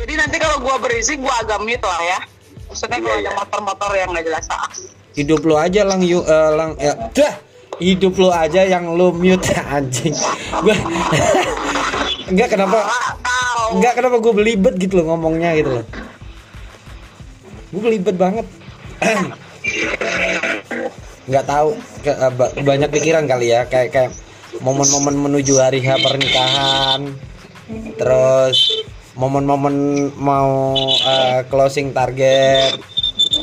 Jadi 0.00 0.12
nanti 0.16 0.36
kalau 0.36 0.56
gua 0.58 0.76
berisik 0.76 1.18
gua 1.18 1.34
agak 1.38 1.60
mute 1.60 1.82
lah 1.82 2.00
ya. 2.00 2.18
Maksudnya 2.66 2.98
kalau 2.98 3.10
Iya, 3.10 3.18
ada 3.18 3.26
iya. 3.26 3.32
motor-motor 3.36 3.90
yang 3.94 4.08
nggak 4.10 4.24
jelas 4.24 4.46
ah. 4.48 4.64
hidup 5.10 5.42
lu 5.42 5.54
aja 5.54 5.82
lang 5.82 6.00
yu 6.00 6.22
eh, 6.22 6.50
lang 6.52 6.70
ya 6.76 6.94
dah. 7.10 7.34
Hidup 7.76 8.14
lu 8.14 8.30
aja 8.30 8.62
yang 8.62 8.84
lu 8.90 9.10
mute 9.12 9.50
anjing. 9.74 10.14
Gua 10.56 10.74
enggak 12.30 12.48
kenapa? 12.48 12.78
Enggak 13.70 13.94
kenapa 13.94 14.16
gue 14.18 14.32
belibet 14.32 14.74
gitu 14.76 14.98
loh 14.98 15.10
ngomongnya 15.10 15.54
gitu 15.54 15.70
loh. 15.72 15.86
Gue 17.70 17.80
belibet 17.84 18.14
banget. 18.14 18.46
Nggak 21.26 21.44
tahu 21.44 21.68
ke- 22.00 22.14
eh, 22.16 22.32
ba- 22.32 22.54
banyak 22.56 22.90
pikiran 22.90 23.24
kali 23.26 23.50
ya. 23.50 23.62
Kayak 23.64 23.88
kayak 23.90 24.10
momen-momen 24.58 25.14
menuju 25.20 25.58
hari 25.58 25.78
H 25.78 25.98
pernikahan. 25.98 27.14
Terus 27.94 28.58
momen-momen 29.20 30.08
mau 30.16 30.72
eh, 31.04 31.44
closing 31.52 31.92
target 31.92 32.80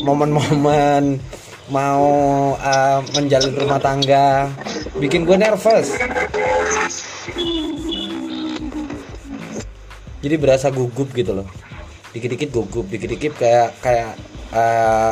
momen-momen 0.02 1.22
mau 1.70 2.10
eh, 2.58 3.00
menjalin 3.14 3.54
rumah 3.54 3.78
tangga 3.78 4.50
bikin 4.98 5.30
gue 5.30 5.38
nervous. 5.38 5.94
Jadi 10.18 10.36
berasa 10.42 10.74
gugup 10.74 11.14
gitu 11.14 11.38
loh. 11.38 11.48
Dikit-dikit 12.10 12.50
gugup 12.50 12.90
dikit-dikit 12.90 13.38
kayak 13.38 13.70
kayak 13.86 14.18
eh, 14.50 15.12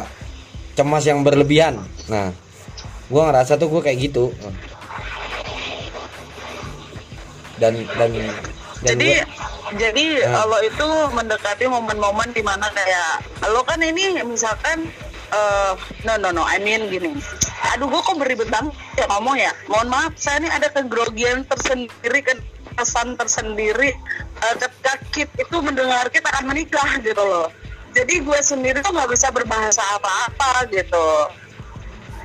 cemas 0.74 1.06
yang 1.06 1.22
berlebihan. 1.22 1.78
Nah 2.10 2.34
gue 3.06 3.22
ngerasa 3.22 3.62
tuh 3.62 3.70
gue 3.70 3.82
kayak 3.86 4.00
gitu. 4.02 4.34
Dan 7.62 7.86
dan 7.96 8.12
dan 8.82 8.98
jadi 8.98 9.08
gua- 9.16 9.30
jadi 9.76 10.06
Ah. 10.26 10.46
lo 10.46 10.58
itu 10.62 10.88
mendekati 11.12 11.66
momen-momen 11.66 12.30
di 12.32 12.42
mana 12.42 12.68
kayak 12.70 13.24
lo 13.48 13.62
kan 13.62 13.80
ini 13.80 14.20
misalkan 14.22 14.90
eh 15.28 15.74
no 16.04 16.14
no 16.16 16.30
no 16.32 16.44
I 16.44 16.60
mean 16.60 16.86
gini. 16.88 17.18
Aduh 17.74 17.88
gue 17.88 17.98
kok 17.98 18.16
beribet 18.16 18.48
banget 18.48 18.72
ya 18.94 19.06
ngomong 19.10 19.36
ya. 19.36 19.52
Mohon 19.66 19.88
maaf 19.90 20.14
saya 20.16 20.38
ini 20.38 20.50
ada 20.50 20.70
kegrogian 20.70 21.44
tersendiri 21.44 22.20
kan 22.22 22.38
kesan 22.76 23.16
tersendiri 23.16 23.90
eh, 24.38 24.56
ketika 24.56 24.94
kit 25.10 25.30
itu 25.34 25.58
mendengar 25.58 26.06
kita 26.08 26.30
akan 26.30 26.46
menikah 26.48 26.88
gitu 27.00 27.18
loh. 27.18 27.50
Jadi 27.92 28.22
gue 28.22 28.40
sendiri 28.40 28.80
tuh 28.80 28.92
nggak 28.92 29.08
bisa 29.10 29.32
berbahasa 29.32 29.82
apa-apa 29.96 30.68
gitu. 30.70 31.08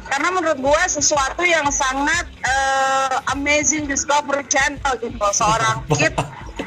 Karena 0.04 0.28
menurut 0.28 0.58
gue 0.58 0.82
sesuatu 0.86 1.40
yang 1.40 1.70
sangat 1.70 2.26
eh, 2.42 3.14
amazing 3.30 3.86
discovery 3.86 4.42
channel 4.44 4.92
gitu 4.98 5.26
seorang 5.32 5.86
kid 5.96 6.12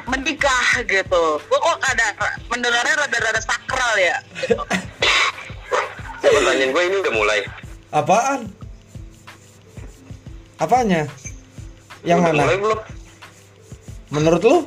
menikah 0.06 0.84
gitu 0.84 1.24
gue 1.40 1.60
kok 1.60 1.78
ada 1.82 2.06
mendengarnya 2.48 2.96
rada-rada 2.98 3.40
sakral 3.40 3.94
ya 3.96 4.18
gitu. 4.42 4.60
Pertanyaan 6.24 6.72
gue 6.72 6.84
ini 6.88 6.96
udah 7.00 7.14
mulai. 7.14 7.40
apaan 7.92 8.50
apanya 10.58 11.06
yang 12.02 12.20
Udah 12.20 12.32
mana 12.32 12.44
Mulai 12.44 12.58
belum? 12.58 12.80
menurut 14.10 14.42
lu 14.42 14.58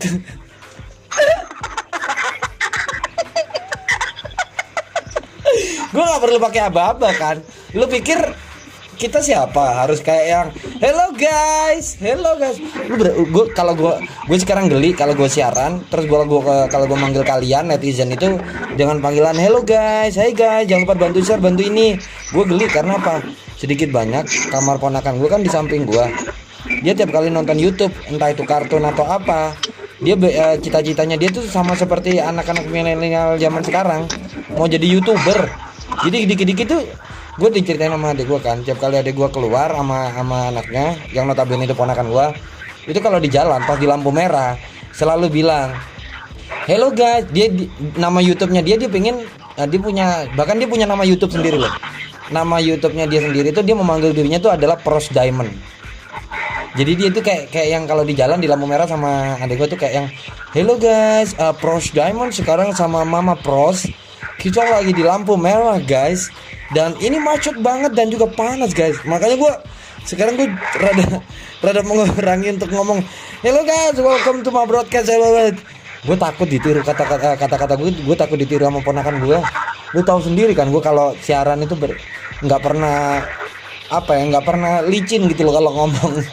gue 5.90 6.02
nggak 6.02 6.22
perlu 6.22 6.38
pakai 6.38 6.60
aba-aba 6.70 7.10
kan 7.16 7.36
lu 7.74 7.86
pikir 7.86 8.18
kita 9.00 9.24
siapa? 9.24 9.80
Harus 9.80 10.04
kayak 10.04 10.26
yang 10.28 10.46
hello 10.76 11.08
guys. 11.16 11.96
Hello 11.96 12.36
guys. 12.36 12.60
Lu 12.92 13.24
gua 13.32 13.48
kalau 13.56 13.72
gue 13.72 13.94
gue 14.28 14.38
sekarang 14.44 14.68
geli 14.68 14.92
kalau 14.92 15.16
gue 15.16 15.24
siaran 15.24 15.80
terus 15.88 16.04
gue 16.04 16.20
gua 16.28 16.68
kalau 16.68 16.84
gue 16.84 16.98
manggil 17.00 17.24
kalian 17.24 17.72
netizen 17.72 18.12
itu 18.12 18.36
jangan 18.76 19.00
panggilan 19.00 19.40
hello 19.40 19.64
guys. 19.64 20.20
Hey 20.20 20.36
guys. 20.36 20.68
Jangan 20.68 20.84
lupa 20.84 21.08
bantu 21.08 21.24
share 21.24 21.40
bantu 21.40 21.64
ini. 21.64 21.96
Gue 22.28 22.44
geli 22.44 22.68
karena 22.68 23.00
apa? 23.00 23.24
Sedikit 23.56 23.88
banyak 23.88 24.52
kamar 24.52 24.76
ponakan 24.76 25.16
gue 25.16 25.28
kan 25.32 25.40
di 25.40 25.48
samping 25.48 25.88
gue 25.88 26.04
dia 26.84 26.92
tiap 26.92 27.08
kali 27.08 27.32
nonton 27.32 27.56
YouTube 27.56 27.92
entah 28.12 28.28
itu 28.28 28.44
kartun 28.44 28.84
atau 28.84 29.08
apa 29.08 29.56
dia 30.00 30.16
eh, 30.16 30.56
cita-citanya 30.60 31.16
dia 31.16 31.32
tuh 31.32 31.44
sama 31.44 31.72
seperti 31.72 32.20
anak-anak 32.20 32.68
milenial 32.68 33.40
zaman 33.40 33.64
sekarang 33.64 34.04
mau 34.56 34.68
jadi 34.68 34.84
youtuber. 34.84 35.48
Jadi 36.00 36.24
dikit-dikit 36.24 36.66
tuh 36.70 36.82
gue 37.40 37.48
diceritain 37.56 37.88
sama 37.88 38.12
adik 38.12 38.28
gue 38.28 38.40
kan 38.44 38.60
tiap 38.60 38.76
kali 38.76 39.00
adik 39.00 39.16
gue 39.16 39.28
keluar 39.32 39.72
sama 39.72 40.12
sama 40.12 40.52
anaknya 40.52 41.00
yang 41.16 41.24
notabene 41.24 41.64
itu 41.64 41.72
ponakan 41.72 42.12
gue 42.12 42.26
itu 42.92 43.00
kalau 43.00 43.16
di 43.16 43.32
jalan 43.32 43.64
pas 43.64 43.80
di 43.80 43.88
lampu 43.88 44.12
merah 44.12 44.60
selalu 44.92 45.32
bilang 45.32 45.72
Hello 46.68 46.92
guys, 46.92 47.24
dia 47.32 47.50
di- 47.50 47.66
nama 47.96 48.20
YouTube-nya 48.20 48.62
dia 48.62 48.76
dia 48.76 48.86
pengen 48.86 49.26
eh, 49.58 49.66
dia 49.66 49.80
punya 49.80 50.28
bahkan 50.38 50.54
dia 50.60 50.68
punya 50.70 50.86
nama 50.86 51.02
YouTube 51.02 51.32
sendiri 51.32 51.56
loh. 51.56 51.72
Nama 52.30 52.62
YouTube-nya 52.62 53.10
dia 53.10 53.26
sendiri 53.26 53.50
itu 53.50 53.62
dia 53.64 53.74
memanggil 53.74 54.14
dirinya 54.14 54.38
itu 54.38 54.50
adalah 54.52 54.78
Pros 54.78 55.10
Diamond. 55.10 55.50
Jadi 56.78 56.92
dia 56.94 57.08
tuh 57.10 57.26
kayak 57.26 57.50
kayak 57.50 57.68
yang 57.74 57.82
kalau 57.90 58.06
di 58.06 58.14
jalan 58.14 58.38
di 58.38 58.46
lampu 58.46 58.70
merah 58.70 58.86
sama 58.86 59.34
adik 59.42 59.58
gue 59.58 59.68
tuh 59.74 59.78
kayak 59.80 59.94
yang 59.98 60.06
Hello 60.54 60.78
guys, 60.78 61.34
uh, 61.42 61.50
Pros 61.56 61.90
Diamond 61.90 62.30
sekarang 62.30 62.70
sama 62.76 63.02
Mama 63.02 63.34
Pros 63.34 63.90
kita 64.40 64.64
lagi 64.64 64.96
di 64.96 65.04
lampu 65.04 65.36
merah 65.36 65.76
guys. 65.84 66.32
Dan 66.72 66.96
ini 67.04 67.20
macet 67.20 67.60
banget 67.60 67.92
dan 67.92 68.08
juga 68.08 68.24
panas 68.32 68.72
guys. 68.72 68.96
Makanya 69.04 69.36
gue 69.36 69.52
sekarang 70.08 70.40
gue 70.40 70.48
rada 70.80 71.20
rada 71.60 71.80
mengurangi 71.84 72.56
untuk 72.56 72.72
ngomong 72.72 73.04
Hello 73.44 73.60
guys, 73.68 74.00
welcome 74.00 74.40
to 74.40 74.48
my 74.48 74.64
broadcast. 74.64 75.12
Hello 75.12 75.52
gue 76.00 76.16
takut 76.16 76.48
ditiru 76.48 76.80
kata-kata 76.80 77.36
kata-kata 77.36 77.76
gue 77.76 77.92
gue 77.92 78.16
takut 78.16 78.40
ditiru 78.40 78.64
sama 78.64 78.80
ponakan 78.80 79.20
gue 79.20 79.36
lu 79.92 80.00
tahu 80.00 80.24
sendiri 80.24 80.56
kan 80.56 80.72
gue 80.72 80.80
kalau 80.80 81.12
siaran 81.20 81.60
itu 81.60 81.76
ber- 81.76 82.00
nggak 82.40 82.60
pernah 82.64 83.20
apa 83.92 84.16
ya 84.16 84.22
nggak 84.32 84.44
pernah 84.48 84.80
licin 84.88 85.28
gitu 85.28 85.44
loh 85.44 85.60
kalau 85.60 85.70
ngomong. 85.84 86.24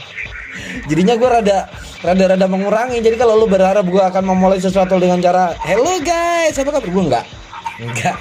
Jadinya 0.88 1.20
gue 1.20 1.30
rada 1.30 1.58
rada 2.06 2.24
rada 2.38 2.48
mengurangi. 2.48 3.04
Jadi 3.04 3.20
kalau 3.20 3.36
lu 3.36 3.50
berharap 3.50 3.84
gue 3.84 4.00
akan 4.00 4.24
memulai 4.24 4.62
sesuatu 4.62 4.96
dengan 4.96 5.20
cara 5.20 5.52
hello 5.66 6.00
guys 6.00 6.56
apa 6.56 6.72
kabar? 6.72 6.88
Gue 6.88 7.04
nggak 7.12 7.26
nggak 7.78 8.18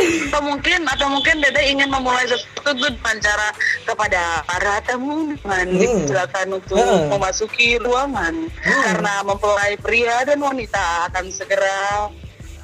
atau 0.00 0.40
mungkin 0.40 0.80
atau 0.88 1.06
mungkin 1.12 1.44
Dede 1.44 1.60
ingin 1.66 1.90
memulai 1.92 2.24
sesuatu 2.24 2.72
dengan 2.72 3.16
cara 3.20 3.48
kepada 3.84 4.40
para 4.48 4.80
tamu 4.86 5.34
dengan 5.36 5.66
Hmm. 5.66 6.06
silakan 6.08 6.48
untuk 6.56 6.80
Hmm. 6.80 7.10
memasuki 7.12 7.76
ruangan. 7.76 8.48
Karena 8.64 9.20
mempelai 9.20 9.76
pria 9.76 10.24
dan 10.24 10.40
wanita 10.40 11.10
akan 11.10 11.24
segera 11.28 12.08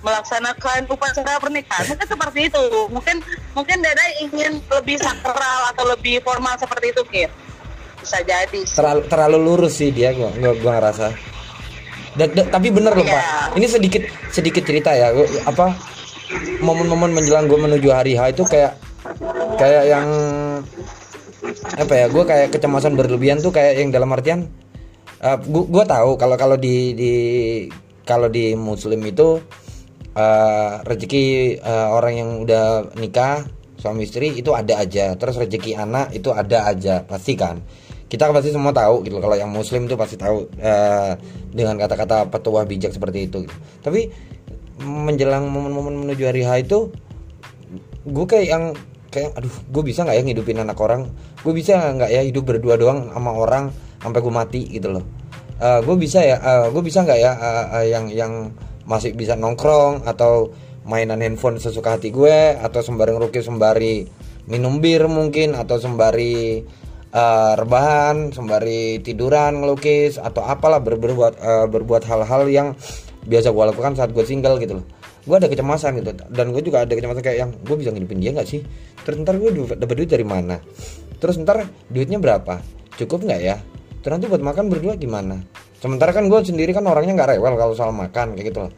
melaksanakan 0.01 0.87
upacara 0.89 1.37
pernikahan. 1.37 1.85
Mungkin 1.93 2.09
seperti 2.09 2.41
itu. 2.49 2.65
Mungkin 2.89 3.17
mungkin 3.53 3.77
Dede 3.85 4.07
ingin 4.23 4.53
lebih 4.73 4.97
sakral 4.97 5.61
atau 5.75 5.85
lebih 5.93 6.23
formal 6.25 6.57
seperti 6.57 6.95
itu 6.95 7.03
Kit. 7.11 7.31
Bisa 8.01 8.23
jadi. 8.23 8.61
Sih. 8.65 8.77
terlalu 8.81 9.03
terlalu 9.11 9.39
lurus 9.43 9.77
sih 9.77 9.91
dia 9.91 10.15
gua 10.15 10.31
gua, 10.41 10.53
gua 10.63 10.73
ngerasa 10.79 11.11
Tapi 12.25 12.69
bener 12.73 12.97
loh 12.97 13.05
Iya. 13.05 13.13
pak 13.13 13.25
ini 13.61 13.67
sedikit 13.69 14.03
sedikit 14.33 14.65
cerita 14.65 14.91
ya. 14.97 15.13
Apa 15.45 15.77
momen-momen 16.65 17.13
menjelang 17.13 17.47
gue 17.47 17.59
menuju 17.61 17.89
hari 17.93 18.17
H 18.17 18.33
itu 18.35 18.43
kayak 18.49 18.81
kayak 19.61 19.85
yang 19.87 20.09
apa 21.77 21.93
ya 21.95 22.07
gue 22.11 22.25
kayak 22.27 22.49
kecemasan 22.51 22.99
berlebihan 22.99 23.39
tuh 23.39 23.55
kayak 23.55 23.79
yang 23.79 23.95
dalam 23.95 24.11
artian 24.11 24.51
uh, 25.23 25.39
gue 25.47 25.85
tahu 25.87 26.19
kalau 26.19 26.35
kalau 26.35 26.57
di 26.59 26.97
di 26.97 27.13
kalau 28.03 28.27
di 28.27 28.59
muslim 28.59 28.99
itu 29.07 29.39
uh, 30.17 30.73
rezeki 30.83 31.59
uh, 31.63 31.95
orang 31.95 32.15
yang 32.17 32.31
udah 32.43 32.91
nikah 32.99 33.47
suami 33.77 34.09
istri 34.09 34.33
itu 34.35 34.51
ada 34.57 34.81
aja. 34.83 35.15
Terus 35.15 35.37
rezeki 35.37 35.77
anak 35.77 36.17
itu 36.17 36.33
ada 36.33 36.67
aja 36.73 37.05
pasti 37.07 37.37
kan 37.39 37.61
kita 38.07 38.31
pasti 38.31 38.55
semua 38.55 38.71
tahu 38.71 39.03
gitu 39.03 39.19
kalau 39.19 39.35
yang 39.35 39.51
muslim 39.51 39.91
itu 39.91 39.99
pasti 39.99 40.15
tahu 40.15 40.47
uh, 40.63 41.13
dengan 41.51 41.75
kata-kata 41.75 42.31
petuah 42.31 42.63
bijak 42.63 42.95
seperti 42.95 43.27
itu 43.27 43.47
gitu. 43.47 43.57
tapi 43.83 44.15
menjelang 44.79 45.51
momen-momen 45.51 46.07
menuju 46.07 46.23
hari 46.29 46.47
H 46.47 46.69
itu 46.69 46.93
gue 48.07 48.27
kayak 48.29 48.47
yang 48.47 48.65
kayak 49.11 49.35
aduh 49.35 49.51
gue 49.51 49.83
bisa 49.83 50.07
nggak 50.07 50.17
ya 50.21 50.23
ngidupin 50.23 50.63
anak 50.63 50.79
orang 50.79 51.11
gue 51.43 51.53
bisa 51.57 51.97
nggak 51.97 52.11
ya 52.13 52.23
hidup 52.23 52.45
berdua 52.47 52.79
doang 52.79 53.11
sama 53.11 53.33
orang 53.33 53.65
sampai 53.99 54.21
gue 54.21 54.35
mati 54.35 54.63
gitu 54.71 54.93
loh 54.93 55.05
gue 55.57 55.97
bisa 55.97 56.21
ya 56.21 56.37
gue 56.69 56.83
bisa 56.85 57.03
nggak 57.03 57.19
ya 57.19 57.33
eh, 57.33 57.67
eh, 57.81 57.87
yang 57.97 58.05
yang 58.13 58.33
masih 58.85 59.17
bisa 59.17 59.35
nongkrong 59.35 60.05
atau 60.05 60.53
mainan 60.87 61.19
handphone 61.19 61.59
sesuka 61.59 61.99
hati 61.99 62.15
gue 62.15 62.55
atau 62.61 62.79
sembari 62.85 63.17
ngerukis 63.17 63.49
sembari 63.49 64.07
minum 64.47 64.79
bir 64.79 65.11
mungkin 65.11 65.59
atau 65.59 65.83
sembari 65.83 66.63
eh, 67.17 67.53
rebahan 67.57 68.31
sembari 68.37 69.01
tiduran 69.01 69.65
ngelukis 69.65 70.21
atau 70.21 70.45
apalah 70.45 70.79
ber- 70.85 71.01
berbuat 71.01 71.33
eh, 71.41 71.67
berbuat 71.73 72.03
hal-hal 72.05 72.43
yang 72.53 72.69
biasa 73.27 73.51
gue 73.51 73.65
lakukan 73.73 73.93
saat 73.97 74.13
gue 74.13 74.23
single 74.23 74.61
gitu 74.61 74.79
loh. 74.79 74.87
Gue 75.27 75.43
ada 75.43 75.51
kecemasan 75.51 75.99
gitu 75.99 76.15
dan 76.31 76.55
gue 76.55 76.63
juga 76.63 76.87
ada 76.87 76.93
kecemasan 76.95 77.23
kayak 77.25 77.39
yang 77.41 77.51
gue 77.51 77.77
bisa 77.81 77.91
ngidupin 77.91 78.23
dia 78.23 78.31
nggak 78.31 78.47
sih? 78.47 78.61
Terus 79.03 79.17
ntar 79.27 79.35
gue 79.41 79.51
dapat 79.75 79.95
duit 79.99 80.11
dari 80.13 80.23
mana? 80.23 80.63
Terus 81.19 81.41
ntar 81.43 81.67
duitnya 81.91 82.23
berapa? 82.23 82.63
Cukup 82.95 83.27
nggak 83.27 83.41
ya? 83.43 83.57
Terus 84.05 84.13
nanti 84.23 84.31
buat 84.31 84.45
makan 84.45 84.71
berdua 84.71 84.95
gimana? 84.95 85.43
Sementara 85.83 86.15
kan 86.15 86.31
gue 86.31 86.41
sendiri 86.47 86.71
kan 86.71 86.87
orangnya 86.87 87.19
nggak 87.19 87.31
rewel 87.35 87.59
kalau 87.59 87.75
soal 87.75 87.91
makan 87.91 88.39
kayak 88.39 88.55
gitu 88.55 88.59
loh. 88.69 88.73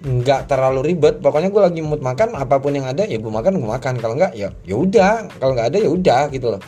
Nggak 0.00 0.52
terlalu 0.52 0.92
ribet 0.92 1.16
pokoknya 1.24 1.48
gue 1.48 1.62
lagi 1.64 1.80
mood 1.80 2.04
makan 2.04 2.36
apa 2.36 2.60
pun 2.60 2.76
yang 2.76 2.84
ada 2.84 3.08
ya 3.08 3.16
gue 3.16 3.32
makan 3.32 3.56
gue 3.56 3.70
makan. 3.80 3.94
Kalau 3.96 4.14
nggak 4.20 4.36
ya 4.36 4.52
ya 4.68 4.76
udah. 4.76 5.32
Kalau 5.40 5.56
nggak 5.56 5.68
ada 5.72 5.78
ya 5.80 5.88
udah 5.88 6.22
gitu 6.28 6.52
loh 6.52 6.60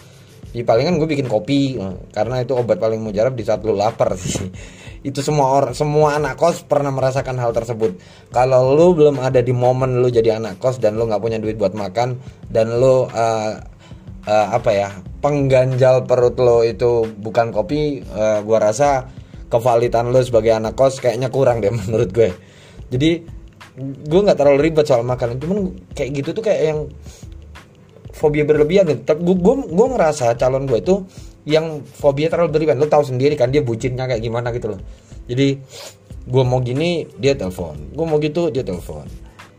di 0.52 0.60
palingan 0.62 1.00
gue 1.00 1.08
bikin 1.08 1.26
kopi 1.32 1.80
karena 2.12 2.44
itu 2.44 2.52
obat 2.52 2.76
paling 2.76 3.00
mujarab 3.00 3.32
di 3.32 3.44
saat 3.44 3.64
lu 3.64 3.72
lapar 3.72 4.12
sih. 4.20 4.52
Itu 5.02 5.18
semua 5.24 5.50
orang 5.58 5.74
semua 5.74 6.14
anak 6.14 6.38
kos 6.38 6.62
pernah 6.62 6.92
merasakan 6.92 7.40
hal 7.40 7.50
tersebut. 7.50 7.98
Kalau 8.30 8.76
lu 8.76 8.94
belum 8.94 9.18
ada 9.18 9.40
di 9.40 9.50
momen 9.50 9.98
lu 9.98 10.12
jadi 10.12 10.38
anak 10.38 10.60
kos 10.60 10.78
dan 10.78 10.94
lu 11.00 11.08
nggak 11.08 11.18
punya 11.18 11.40
duit 11.40 11.58
buat 11.58 11.74
makan 11.74 12.20
dan 12.52 12.66
lu 12.78 13.08
uh, 13.08 13.52
uh, 14.28 14.48
apa 14.52 14.70
ya 14.70 14.88
pengganjal 15.24 16.06
perut 16.06 16.38
lo 16.38 16.62
itu 16.62 17.08
bukan 17.18 17.50
kopi 17.50 18.04
uh, 18.14 18.44
gua 18.46 18.70
rasa 18.70 19.10
kevalitan 19.50 20.08
lo 20.08 20.20
sebagai 20.22 20.56
anak 20.56 20.78
kos 20.78 21.00
kayaknya 21.02 21.32
kurang 21.32 21.64
deh 21.64 21.72
menurut 21.88 22.12
gue. 22.12 22.30
Jadi 22.92 23.10
gue 23.80 24.20
nggak 24.20 24.36
terlalu 24.36 24.68
ribet 24.68 24.84
soal 24.84 25.04
makanan. 25.04 25.40
Cuman 25.40 25.72
kayak 25.96 26.10
gitu 26.20 26.36
tuh 26.36 26.44
kayak 26.44 26.62
yang 26.72 26.80
fobia 28.22 28.46
berlebihan 28.46 28.86
gitu 28.86 29.18
gue 29.18 29.54
gue 29.66 29.86
ngerasa 29.90 30.38
calon 30.38 30.70
gue 30.70 30.78
itu 30.78 31.02
yang 31.42 31.82
fobia 31.82 32.30
terlalu 32.30 32.58
berlebihan. 32.58 32.78
Lo 32.78 32.86
tahu 32.86 33.02
sendiri 33.02 33.34
kan 33.34 33.50
dia 33.50 33.62
bucinnya 33.62 34.06
kayak 34.06 34.22
gimana 34.22 34.54
gitu 34.54 34.74
loh. 34.74 34.80
Jadi 35.26 35.58
gue 36.22 36.42
mau 36.46 36.62
gini 36.62 37.06
dia 37.18 37.34
telepon. 37.34 37.74
Gue 37.94 38.06
mau 38.06 38.18
gitu 38.22 38.50
dia 38.50 38.62
telepon. 38.62 39.06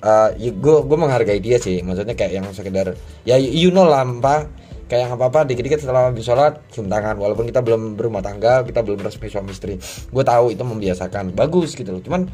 Uh, 0.04 0.36
gue 0.36 0.78
gue 0.84 0.98
menghargai 0.98 1.40
dia 1.44 1.60
sih. 1.60 1.84
Maksudnya 1.84 2.16
kayak 2.16 2.32
yang 2.40 2.46
sekedar 2.56 2.96
ya 3.28 3.36
you 3.40 3.72
know 3.72 3.88
lah 3.88 4.08
apa 4.08 4.48
kayak 4.88 5.10
yang 5.10 5.12
apa 5.16 5.26
apa 5.32 5.40
dikit-dikit 5.48 5.80
setelah 5.80 6.12
habis 6.12 6.24
sholat 6.24 6.60
cium 6.72 6.88
tangan. 6.88 7.20
Walaupun 7.20 7.48
kita 7.52 7.60
belum 7.60 8.00
berumah 8.00 8.24
tangga 8.24 8.64
kita 8.64 8.80
belum 8.80 9.04
resmi 9.04 9.28
suami 9.28 9.52
istri. 9.52 9.76
Gue 10.08 10.24
tahu 10.24 10.56
itu 10.56 10.64
membiasakan. 10.64 11.36
Bagus 11.36 11.76
gitu 11.76 11.92
loh. 11.92 12.02
Cuman 12.04 12.32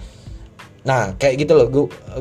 Nah 0.87 1.15
kayak 1.19 1.35
gitu 1.43 1.53
loh. 1.55 1.67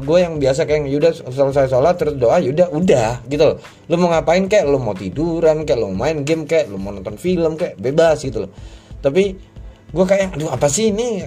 Gue 0.02 0.18
yang 0.22 0.42
biasa 0.42 0.66
kayak 0.66 0.90
yaudah 0.90 1.12
selesai 1.14 1.70
sholat 1.70 1.94
terus 1.94 2.14
doa 2.18 2.42
yaudah 2.42 2.70
udah 2.72 3.22
gitu 3.30 3.54
loh. 3.54 3.56
Lo 3.86 3.94
mau 4.00 4.10
ngapain 4.10 4.46
kayak 4.50 4.66
lo 4.66 4.78
mau 4.82 4.94
tiduran 4.94 5.62
kayak 5.62 5.78
lo 5.78 5.94
main 5.94 6.26
game 6.26 6.48
kayak 6.48 6.70
lo 6.70 6.78
mau 6.78 6.90
nonton 6.90 7.14
film 7.14 7.54
kayak 7.54 7.78
bebas 7.78 8.24
gitu 8.26 8.46
loh. 8.46 8.50
Tapi 8.98 9.36
gue 9.88 10.04
kayak 10.04 10.36
aduh 10.36 10.52
apa 10.52 10.66
sih 10.68 10.90
ini? 10.90 11.22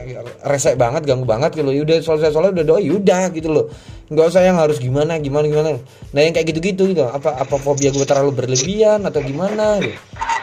Resek 0.46 0.76
banget 0.76 1.08
ganggu 1.08 1.24
banget 1.24 1.56
gitu 1.56 1.66
loh. 1.72 1.76
Yaudah 1.76 1.98
selesai 2.04 2.32
sholat 2.36 2.52
udah 2.52 2.66
doa 2.68 2.80
yaudah 2.84 3.32
gitu 3.32 3.50
loh. 3.50 3.66
Nggak 4.12 4.28
usah 4.28 4.44
yang 4.44 4.60
harus 4.60 4.78
gimana 4.84 5.16
gimana 5.24 5.48
gimana. 5.48 5.80
Nah 6.12 6.20
yang 6.20 6.36
kayak 6.36 6.52
gitu-gitu 6.52 6.92
gitu. 6.92 7.08
Apa 7.08 7.40
apa 7.40 7.56
fobia 7.56 7.96
gue 7.96 8.04
terlalu 8.04 8.36
berlebihan 8.36 9.08
atau 9.08 9.24
gimana 9.24 9.80
gitu. 9.80 9.96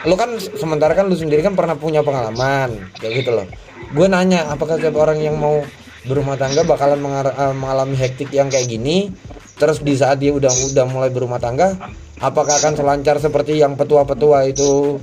lo 0.07 0.15
kan 0.15 0.31
sementara 0.39 0.95
kan 0.95 1.11
lo 1.11 1.15
sendiri 1.15 1.43
kan 1.43 1.59
pernah 1.59 1.75
punya 1.75 1.99
pengalaman 1.99 2.71
kayak 2.97 3.23
gitu 3.23 3.31
loh. 3.35 3.45
Gue 3.93 4.07
nanya 4.09 4.49
apakah 4.49 4.81
tiap 4.81 4.95
orang 4.97 5.19
yang 5.19 5.37
mau 5.37 5.61
berumah 6.07 6.39
tangga 6.39 6.63
bakalan 6.63 6.99
uh, 7.03 7.55
mengalami 7.55 7.95
hektik 7.99 8.31
yang 8.31 8.47
kayak 8.47 8.71
gini 8.71 9.11
terus 9.59 9.83
di 9.83 9.97
saat 9.99 10.23
dia 10.23 10.31
udah 10.31 10.51
udah 10.71 10.85
mulai 10.87 11.11
berumah 11.11 11.41
tangga 11.41 11.75
apakah 12.19 12.59
akan 12.59 12.75
selancar 12.75 13.19
seperti 13.19 13.59
yang 13.59 13.75
petua-petua 13.75 14.47
itu 14.47 14.99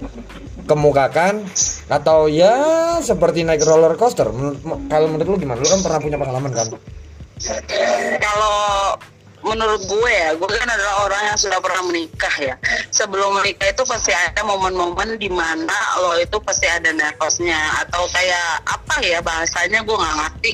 kemukakan? 0.67 1.47
Atau 1.87 2.27
ya 2.27 2.53
seperti 3.01 3.47
naik 3.47 3.63
roller 3.63 3.95
coaster? 3.95 4.29
Kalau 4.91 5.07
menurut 5.09 5.27
lu 5.27 5.39
gimana? 5.39 5.63
Lu 5.63 5.71
kan 5.71 5.81
pernah 5.81 6.01
punya 6.03 6.19
pengalaman 6.19 6.53
kan? 6.53 6.69
Kalau 8.19 8.59
menurut 9.47 9.83
gue 9.87 10.11
ya 10.11 10.35
gue 10.35 10.49
kan 10.51 10.67
adalah 10.67 11.07
orang 11.07 11.23
yang 11.31 11.39
sudah 11.39 11.59
pernah 11.63 11.83
menikah 11.87 12.35
ya. 12.43 12.55
Sebelum 12.91 13.39
menikah 13.39 13.71
itu 13.71 13.83
pasti 13.87 14.11
ada 14.11 14.43
momen-momen 14.43 15.17
di 15.17 15.31
mana 15.31 15.79
lo 16.03 16.19
itu 16.19 16.37
pasti 16.43 16.67
ada 16.67 16.91
nervosnya 16.91 17.87
atau 17.87 18.11
kayak 18.11 18.67
apa 18.67 18.97
ya 19.07 19.23
bahasanya 19.23 19.87
gue 19.87 19.97
nggak 19.97 20.17
ngerti. 20.19 20.53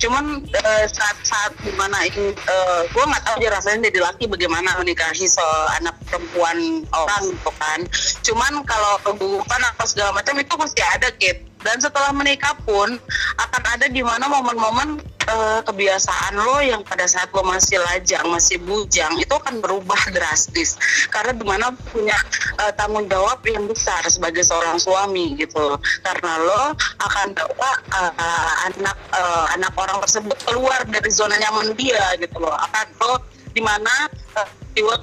Cuman 0.00 0.24
uh, 0.48 0.84
saat-saat 0.88 1.52
di 1.60 1.72
mana 1.76 2.00
ini 2.08 2.32
uh, 2.32 2.82
gue 2.88 3.04
nggak 3.04 3.22
tahu 3.28 3.36
aja 3.44 3.48
rasanya 3.60 3.92
jadi 3.92 3.98
laki 4.08 4.24
bagaimana 4.26 4.80
menikahi 4.80 5.28
so 5.28 5.44
anak 5.76 5.94
perempuan 6.08 6.88
orang 6.96 7.22
gitu 7.28 7.52
kan. 7.60 7.80
Cuman 8.24 8.52
kalau 8.64 8.96
kebukan 9.04 9.60
atau 9.76 9.84
segala 9.84 10.16
macam 10.16 10.34
itu 10.40 10.54
pasti 10.56 10.80
ada 10.80 11.08
gitu 11.20 11.49
dan 11.60 11.76
setelah 11.80 12.10
menikah 12.16 12.56
pun 12.64 12.96
akan 13.36 13.62
ada 13.76 13.86
di 13.88 14.00
mana 14.00 14.26
momen-momen 14.28 15.00
uh, 15.28 15.60
kebiasaan 15.64 16.34
lo 16.40 16.58
yang 16.64 16.80
pada 16.82 17.04
saat 17.04 17.28
lo 17.30 17.44
masih 17.44 17.78
lajang 17.90 18.24
masih 18.32 18.56
bujang 18.64 19.12
itu 19.20 19.30
akan 19.30 19.60
berubah 19.60 19.98
drastis. 20.14 20.80
Karena 21.12 21.36
di 21.36 21.44
mana 21.44 21.72
punya 21.92 22.16
uh, 22.60 22.72
tanggung 22.74 23.06
jawab 23.06 23.40
yang 23.44 23.68
besar 23.68 24.00
sebagai 24.08 24.42
seorang 24.42 24.80
suami 24.80 25.36
gitu. 25.36 25.76
Karena 26.02 26.32
lo 26.40 26.62
akan 27.04 27.26
bawa 27.36 27.70
uh, 27.92 28.52
anak 28.70 28.96
uh, 29.12 29.46
anak 29.54 29.72
orang 29.76 29.98
tersebut 30.08 30.36
keluar 30.48 30.80
dari 30.88 31.10
zona 31.12 31.36
nyaman 31.38 31.76
dia 31.76 32.16
gitu 32.16 32.40
lo 32.40 32.50
akan 32.50 32.86
lo 33.04 33.14
di 33.50 33.60
mana 33.62 33.90
uh, 34.38 34.48
jiwa 34.74 34.94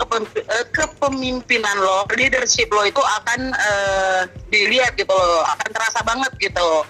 kepemimpinan 0.72 1.78
lo, 1.80 2.08
leadership 2.16 2.72
lo 2.72 2.88
itu 2.88 3.00
akan 3.00 3.52
uh, 3.52 4.22
dilihat 4.48 4.96
gitu 4.96 5.12
lo, 5.12 5.44
akan 5.44 5.70
terasa 5.76 6.00
banget 6.08 6.32
gitu 6.40 6.88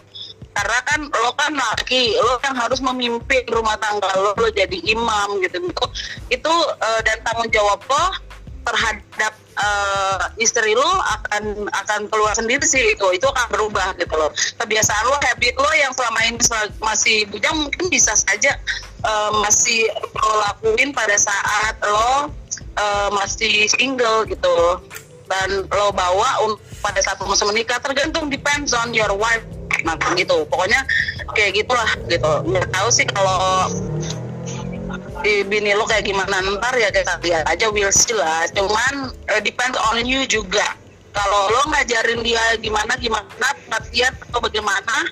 karena 0.58 0.80
kan 0.90 1.00
lo 1.06 1.32
kan 1.38 1.54
laki 1.54 2.18
lo 2.18 2.42
yang 2.42 2.58
harus 2.58 2.82
memimpin 2.82 3.46
rumah 3.54 3.78
tangga 3.78 4.10
lo 4.18 4.34
lo 4.34 4.50
jadi 4.50 4.74
imam 4.90 5.38
gitu. 5.46 5.62
Itu 5.70 5.86
itu 6.34 6.54
uh, 6.82 7.00
dan 7.06 7.22
tanggung 7.22 7.54
jawab 7.54 7.78
lo 7.86 8.06
terhadap 8.68 9.34
uh, 9.56 10.20
istri 10.36 10.76
lo 10.76 10.92
akan 11.00 11.72
akan 11.72 12.02
keluar 12.12 12.36
sendiri 12.36 12.64
sih 12.68 12.84
itu 12.94 13.08
itu 13.16 13.28
akan 13.28 13.48
berubah 13.48 13.96
gitu 13.96 14.12
loh. 14.14 14.32
Kebiasaan 14.60 15.04
lo 15.08 15.16
habit 15.24 15.56
lo 15.56 15.72
yang 15.72 15.96
selama 15.96 16.20
ini 16.28 16.40
masih 16.84 17.18
bujang 17.32 17.56
mungkin 17.56 17.88
bisa 17.88 18.12
saja 18.14 18.60
uh, 19.08 19.32
masih 19.40 19.88
lo 20.20 20.32
lakuin 20.44 20.92
pada 20.92 21.16
saat 21.16 21.76
lo 21.82 22.32
uh, 22.76 23.10
masih 23.16 23.72
single 23.72 24.28
gitu. 24.28 24.84
Dan 25.28 25.68
lo 25.68 25.92
bawa 25.92 26.40
pada 26.80 27.00
saat 27.04 27.20
masih 27.20 27.48
menikah 27.52 27.80
tergantung 27.84 28.32
depends 28.32 28.72
on 28.76 28.92
your 28.92 29.12
wife 29.16 29.44
nah 29.86 29.96
gitu. 30.16 30.44
Pokoknya 30.48 30.84
kayak 31.36 31.64
gitulah 31.64 31.88
gitu. 32.08 32.32
Nggak 32.48 32.68
tahu 32.72 32.88
sih 32.92 33.06
kalau 33.08 33.68
di 35.28 35.44
bini 35.44 35.76
lo 35.76 35.84
kayak 35.84 36.08
gimana 36.08 36.40
ntar 36.56 36.72
ya 36.80 36.88
kita 36.88 37.20
lihat 37.20 37.44
aja 37.52 37.68
will 37.68 37.92
see 37.92 38.16
lah 38.16 38.48
cuman 38.56 39.12
uh, 39.12 39.42
depend 39.44 39.76
on 39.92 40.00
you 40.08 40.24
juga. 40.24 40.64
Kalau 41.12 41.52
lo 41.52 41.68
ngajarin 41.68 42.24
dia 42.24 42.40
gimana 42.64 42.96
gimana 42.96 43.28
latihan 43.68 44.16
atau 44.32 44.40
bagaimana 44.40 45.12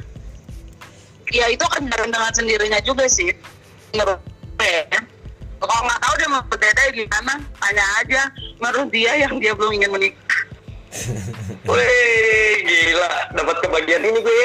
ya 1.36 1.52
itu 1.52 1.60
akan 1.68 1.92
jalan 1.92 2.16
dengan 2.16 2.32
sendirinya 2.32 2.80
juga 2.80 3.12
sih. 3.12 3.28
Menurut 3.92 4.24
gue 4.56 4.72
ya. 4.88 5.04
kalau 5.60 5.82
nggak 5.84 6.00
tahu 6.00 6.14
dia 6.16 6.30
mau 6.32 6.44
berbeda 6.48 6.82
gimana 6.96 7.34
tanya 7.60 7.86
aja. 8.00 8.22
Menurut 8.64 8.88
dia 8.96 9.12
yang 9.20 9.36
dia 9.44 9.52
belum 9.52 9.72
ingin 9.76 9.92
menikah. 9.92 10.42
Wih, 11.68 12.56
gila, 12.64 13.36
dapat 13.36 13.58
kebagian 13.68 14.04
ini 14.06 14.20
gue. 14.24 14.44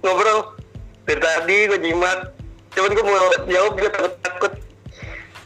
Ngobrol. 0.00 0.56
Dari 1.04 1.20
tadi 1.20 1.56
gue 1.68 1.80
jimat. 1.84 2.32
Cuman 2.72 2.90
gue 2.96 3.04
mau 3.04 3.28
jawab 3.44 3.72
gue 3.76 3.90
takut 3.92 4.14
takut 4.24 4.52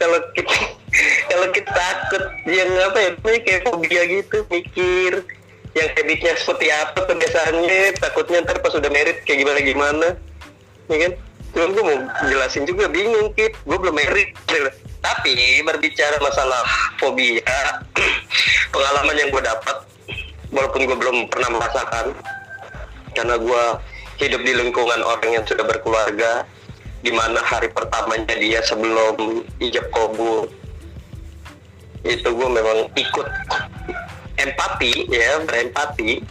kalau 0.00 0.19
kita 0.33 0.57
kalau 1.30 1.47
kita 1.52 1.71
takut 1.71 2.25
yang 2.49 2.71
apa 2.80 2.99
ya 2.99 3.11
kayak 3.21 3.62
fobia 3.69 4.02
gitu 4.09 4.49
mikir. 4.49 5.23
Yang 5.71 5.88
habitnya 5.95 6.33
seperti 6.35 6.66
apa 6.75 6.99
kebiasaannya 7.07 7.95
takutnya 8.02 8.42
ntar 8.42 8.59
pas 8.59 8.75
udah 8.75 8.90
merit 8.90 9.23
kayak 9.23 9.47
gimana 9.47 9.59
gimana. 9.62 10.09
Ya 10.90 10.97
kan? 11.07 11.12
Cuman 11.54 11.69
gue 11.76 11.85
mau 11.87 11.99
jelasin 12.26 12.66
juga 12.66 12.90
bingung 12.90 13.30
kit. 13.38 13.54
Gue 13.62 13.78
belum 13.78 13.95
merit. 13.95 14.35
Tapi 15.00 15.62
berbicara 15.62 16.19
masalah 16.19 16.66
fobia 16.99 17.38
pengalaman 18.75 19.14
yang 19.14 19.30
gue 19.30 19.42
dapat 19.47 19.76
walaupun 20.50 20.80
gue 20.90 20.97
belum 20.99 21.16
pernah 21.30 21.57
merasakan 21.57 22.07
karena 23.14 23.35
gue 23.38 23.64
hidup 24.21 24.42
di 24.45 24.52
lingkungan 24.52 25.00
orang 25.00 25.30
yang 25.40 25.45
sudah 25.47 25.64
berkeluarga 25.64 26.45
di 27.00 27.11
mana 27.12 27.40
hari 27.40 27.73
pertamanya 27.73 28.37
dia 28.37 28.61
sebelum 28.64 29.45
ijab 29.61 29.87
kabul 29.92 30.49
itu 32.04 32.28
gue 32.28 32.49
memang 32.49 32.88
ikut 32.97 33.28
empati 34.40 35.09
ya 35.12 35.40
berempati 35.45 36.25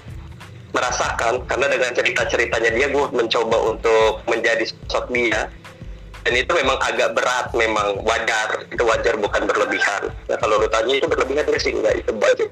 merasakan. 0.74 1.46
Karena 1.46 1.66
dengan 1.70 1.92
cerita-ceritanya 1.94 2.74
dia 2.74 2.88
gue 2.90 3.06
mencoba 3.14 3.58
untuk 3.74 4.22
menjadi 4.26 4.66
sosok 4.66 5.14
dia. 5.14 5.50
Dan 6.26 6.36
itu 6.36 6.52
memang 6.52 6.78
agak 6.82 7.14
berat 7.14 7.54
memang 7.54 8.02
wajar. 8.02 8.66
Itu 8.70 8.86
wajar 8.86 9.18
bukan 9.18 9.46
berlebihan. 9.46 10.10
Nah, 10.30 10.38
kalau 10.42 10.62
lu 10.62 10.70
tanya 10.70 10.94
itu 10.98 11.08
berlebihan 11.10 11.46
sih? 11.58 11.74
Enggak 11.74 12.02
itu 12.02 12.12
budget 12.14 12.50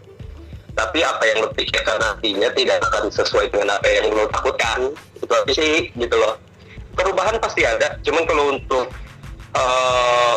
tapi 0.77 1.01
apa 1.01 1.25
yang 1.25 1.41
lo 1.41 1.49
pikirkan 1.57 1.97
nantinya 1.97 2.53
tidak 2.53 2.77
akan 2.85 3.09
sesuai 3.09 3.49
dengan 3.49 3.81
apa 3.81 3.89
yang 3.89 4.13
lo 4.13 4.29
takutkan. 4.29 4.93
Itu 5.17 5.33
sih 5.49 5.89
gitu 5.97 6.13
loh 6.13 6.37
perubahan 6.97 7.37
pasti 7.37 7.61
ada. 7.63 8.01
Cuman 8.01 8.25
kalau 8.25 8.57
untuk 8.57 8.89
uh, 9.53 10.35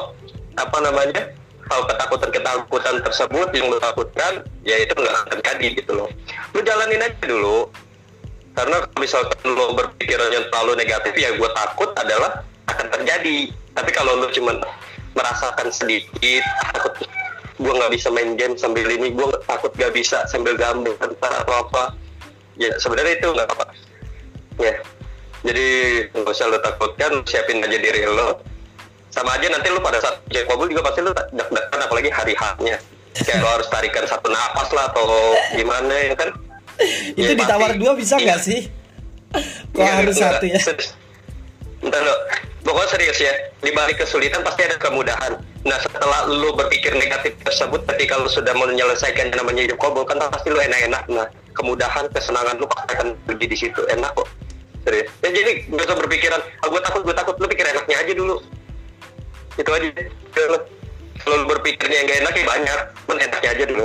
apa 0.61 0.79
namanya 0.85 1.33
hal 1.73 1.81
ketakutan 1.89 2.31
ketakutan 2.31 2.97
tersebut 3.01 3.49
yang 3.57 3.73
lo 3.73 3.79
takutkan 3.81 4.45
ya 4.67 4.77
itu 4.85 4.93
nggak 4.93 5.15
akan 5.17 5.27
terjadi 5.41 5.67
gitu 5.81 5.93
loh. 5.97 6.09
Lo 6.53 6.61
jalanin 6.61 7.01
aja 7.01 7.25
dulu. 7.25 7.73
Karena 8.51 8.83
misalkan 8.99 9.41
lo 9.47 9.73
berpikiran 9.79 10.29
yang 10.35 10.45
terlalu 10.53 10.85
negatif 10.85 11.15
ya 11.17 11.33
gue 11.33 11.51
takut 11.57 11.91
adalah 11.97 12.45
akan 12.69 12.87
terjadi. 13.01 13.49
Tapi 13.73 13.91
kalau 13.95 14.21
lu 14.21 14.29
cuman 14.35 14.61
merasakan 15.17 15.73
sedikit 15.73 16.45
takut 16.75 16.95
gue 17.61 17.73
nggak 17.77 17.93
bisa 17.93 18.09
main 18.09 18.35
game 18.41 18.57
sambil 18.57 18.89
ini 18.89 19.13
gue 19.13 19.27
takut 19.45 19.69
gak 19.77 19.93
bisa 19.93 20.25
sambil 20.25 20.57
gambar 20.57 20.97
atau 20.97 21.55
apa 21.69 21.93
ya 22.57 22.73
sebenarnya 22.81 23.21
itu 23.21 23.29
nggak 23.37 23.49
apa 23.53 23.65
ya 24.57 24.75
jadi 25.41 25.67
nggak 26.13 26.31
usah 26.31 26.47
lo 26.47 26.59
takutkan 26.59 27.13
siapin 27.25 27.59
aja 27.59 27.75
diri 27.75 28.05
lo 28.05 28.41
sama 29.11 29.35
aja 29.35 29.51
nanti 29.51 29.67
lu 29.69 29.81
pada 29.81 29.99
saat 29.99 30.21
jadi 30.29 30.47
kabul 30.47 30.69
juga 30.69 30.87
pasti 30.87 31.01
lu 31.01 31.11
deg-degan 31.11 31.81
apalagi 31.81 32.11
hari 32.11 32.35
haknya 32.35 32.77
kayak 33.17 33.41
lo 33.41 33.49
harus 33.51 33.67
tarikan 33.67 34.05
satu 34.05 34.29
napas 34.29 34.69
lah 34.71 34.87
atau 34.89 35.07
gimana 35.53 35.95
ya 35.95 36.15
kan 36.15 36.31
Itu 37.13 37.29
Ya, 37.29 37.37
ditawar 37.37 37.77
pasti. 37.77 37.81
dua 37.83 37.93
bisa 37.93 38.15
Iya. 38.17 38.25
nggak 38.25 38.41
sih? 38.41 38.61
Kok 39.71 39.85
Iya, 39.85 39.93
harus 40.01 40.17
satu 40.17 40.45
ya? 40.45 40.61
Bentar 41.77 42.01
lo, 42.01 42.15
pokoknya 42.63 42.89
serius 42.89 43.19
ya. 43.21 43.33
Di 43.59 43.69
balik 43.71 44.01
kesulitan 44.01 44.41
pasti 44.41 44.65
ada 44.65 44.77
kemudahan. 44.77 45.37
Nah 45.61 45.77
setelah 45.77 46.25
lu 46.27 46.53
berpikir 46.53 46.97
negatif 46.97 47.37
tersebut, 47.41 47.85
ketika 47.85 48.17
lu 48.17 48.29
sudah 48.29 48.57
menyelesaikan 48.57 49.29
yang 49.29 49.39
namanya 49.39 49.69
hidup 49.69 49.77
kobol, 49.77 50.09
kan 50.09 50.17
pasti 50.25 50.49
lu 50.49 50.57
enak-enak. 50.57 51.05
Nah 51.09 51.29
kemudahan, 51.53 52.09
kesenangan 52.11 52.57
lu 52.57 52.65
pasti 52.65 52.91
akan 52.97 53.09
pergi 53.25 53.47
di 53.47 53.57
situ. 53.59 53.81
Enak 53.87 54.11
kok. 54.15 54.29
Serius. 54.81 55.09
Ya, 55.21 55.29
jadi 55.29 55.53
gak 55.69 55.85
usah 55.87 55.99
berpikiran, 55.99 56.41
ah, 56.41 56.69
gue 56.73 56.81
takut, 56.81 57.03
gue 57.05 57.15
takut. 57.17 57.35
Lu 57.37 57.47
pikir 57.47 57.67
enaknya 57.69 57.97
aja 58.01 58.13
dulu. 58.17 58.37
Itu 59.61 59.71
aja. 59.71 59.87
Kalau 61.21 61.37
lu 61.37 61.47
berpikirnya 61.53 61.97
yang 62.01 62.07
gak 62.09 62.19
enak 62.25 62.33
ya 62.33 62.45
banyak, 62.49 62.81
pun 63.05 63.17
enaknya 63.21 63.51
aja 63.53 63.65
dulu. 63.69 63.85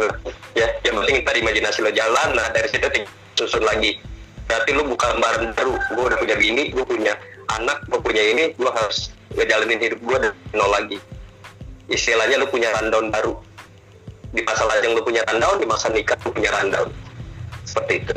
Ya, 0.56 0.68
yang 0.88 0.96
penting 1.04 1.16
tadi 1.28 1.38
imajinasi 1.44 1.80
lo 1.84 1.92
jalan, 1.92 2.28
nah 2.32 2.48
dari 2.56 2.72
situ 2.72 2.88
susun 3.36 3.68
lagi. 3.68 4.00
Berarti 4.48 4.72
lu 4.72 4.88
bukan 4.88 5.20
lembaran 5.20 5.52
baru. 5.52 5.76
Gue 5.92 6.04
udah 6.08 6.20
punya 6.22 6.36
bini, 6.40 6.72
gue 6.72 6.86
punya 6.88 7.14
anak, 7.60 7.84
gue 7.92 8.00
punya 8.00 8.24
ini, 8.24 8.44
gue 8.56 8.72
harus 8.72 9.12
ngejalanin 9.36 9.80
hidup 9.84 10.00
gue 10.00 10.18
dari 10.22 10.38
nol 10.56 10.72
lagi. 10.72 10.98
Istilahnya 11.92 12.40
lu 12.40 12.48
punya 12.48 12.72
rundown 12.80 13.12
baru. 13.12 13.36
Di 14.32 14.42
masa 14.48 14.64
lajang 14.64 14.96
lu 14.96 15.02
punya 15.04 15.28
rundown, 15.28 15.60
di 15.60 15.68
masa 15.68 15.92
nikah 15.92 16.16
lu 16.24 16.32
punya 16.32 16.56
rundown. 16.56 16.88
Seperti 17.68 18.00
itu. 18.00 18.14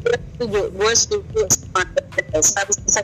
Gue 0.00 0.16
setuju. 0.16 0.60
Gue 0.72 0.92
setuju 0.96 1.40
sama 1.52 2.62
bisa 2.68 3.00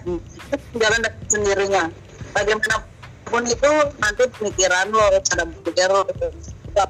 jalan 0.77 1.01
sendirinya. 1.29 1.85
Bagaimanapun 2.33 3.43
itu 3.49 3.71
nanti 4.01 4.23
pemikiran 4.37 4.93
lo 4.93 5.07
cara 5.25 5.43
berpikir 5.45 5.89
lo 5.89 6.05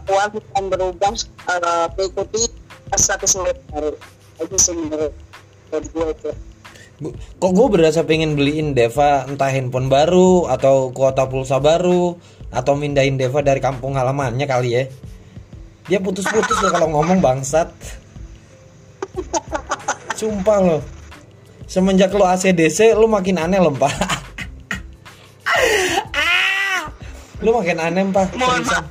puas 0.02 0.34
akan 0.34 0.64
berubah 0.66 1.14
uh, 1.46 1.86
mengikuti 1.94 2.50
status 2.94 3.38
lo 3.38 3.50
baru. 3.70 3.92
Itu 4.42 4.56
sih 4.58 4.74
menurut 4.74 5.14
gue 5.70 6.06
itu. 6.10 6.30
Bu- 6.96 7.14
Kok 7.38 7.52
gue 7.52 7.66
berasa 7.76 8.02
pengen 8.02 8.34
beliin 8.34 8.72
Deva 8.72 9.28
entah 9.28 9.52
handphone 9.52 9.92
baru 9.92 10.48
atau 10.48 10.90
kuota 10.90 11.28
pulsa 11.28 11.60
baru 11.60 12.16
atau 12.50 12.72
mindahin 12.74 13.20
Deva 13.20 13.42
dari 13.44 13.60
kampung 13.60 13.94
halamannya 13.94 14.46
kali 14.48 14.70
ya. 14.72 14.84
Dia 15.86 16.02
putus-putus 16.02 16.58
loh 16.66 16.72
kalau 16.74 16.88
ngomong 16.90 17.22
bangsat. 17.22 17.70
Sumpah 20.16 20.58
loh. 20.58 20.80
Semenjak 21.66 22.10
lo 22.10 22.24
ACDC 22.24 22.94
lo 22.94 23.04
makin 23.06 23.36
aneh 23.36 23.60
loh, 23.60 23.70
Pak. 23.70 23.92
Ah! 26.12 26.84
Lo 27.40 27.56
makin 27.56 27.76
aneh, 27.78 28.04
Pak. 28.10 28.36
mohon 28.36 28.60
maaf 28.64 28.84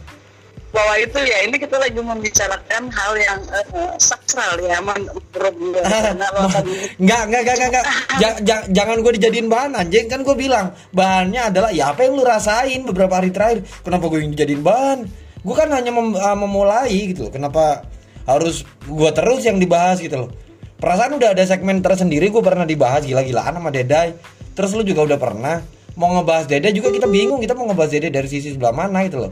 bahwa 0.76 0.92
itu 1.00 1.16
ya 1.16 1.48
ini 1.48 1.56
kita 1.56 1.80
lagi 1.80 1.96
membicarakan 1.96 2.92
hal 2.92 3.16
yang 3.16 3.40
eh, 3.48 3.96
sakral 3.96 4.60
ya 4.60 4.76
menurut 4.84 5.56
gue 5.56 5.80
lo 6.36 6.52
enggak, 7.00 7.22
enggak, 7.32 7.56
enggak. 7.56 7.86
Ja- 8.20 8.40
ja- 8.44 8.68
jangan 8.68 9.00
gue 9.00 9.16
dijadiin 9.16 9.48
bahan 9.48 9.72
anjing 9.72 10.12
kan 10.12 10.20
gue 10.20 10.36
bilang 10.36 10.76
bahannya 10.92 11.48
adalah 11.48 11.72
ya 11.72 11.96
apa 11.96 12.04
yang 12.04 12.20
lu 12.20 12.28
rasain 12.28 12.84
beberapa 12.84 13.24
hari 13.24 13.32
terakhir. 13.32 13.64
Kenapa 13.88 14.04
gue 14.12 14.20
yang 14.20 14.36
dijadiin 14.36 14.60
bahan? 14.68 15.00
Gue 15.48 15.56
kan 15.56 15.72
hanya 15.72 15.96
mem- 15.96 16.20
uh, 16.20 16.36
memulai 16.36 16.92
gitu. 17.08 17.30
loh. 17.30 17.32
Kenapa 17.32 17.88
harus 18.28 18.68
gue 18.84 19.12
terus 19.16 19.48
yang 19.48 19.56
dibahas 19.56 20.04
gitu 20.04 20.28
loh? 20.28 20.30
Perasaan 20.76 21.16
udah 21.16 21.32
ada 21.32 21.44
segmen 21.48 21.80
tersendiri 21.80 22.28
gue 22.28 22.44
pernah 22.44 22.68
dibahas 22.68 23.08
gila-gilaan 23.08 23.56
sama 23.56 23.72
Dedai. 23.72 24.12
Terus 24.56 24.72
lu 24.76 24.84
juga 24.84 25.08
udah 25.08 25.20
pernah 25.20 25.56
mau 25.96 26.12
ngebahas 26.12 26.46
Dede 26.52 26.76
juga 26.76 26.92
kita 26.92 27.08
bingung 27.08 27.40
kita 27.40 27.56
mau 27.56 27.68
ngebahas 27.72 27.92
Dede 27.96 28.12
dari 28.12 28.28
sisi 28.28 28.52
sebelah 28.52 28.76
mana 28.76 29.08
gitu 29.08 29.28
loh. 29.28 29.32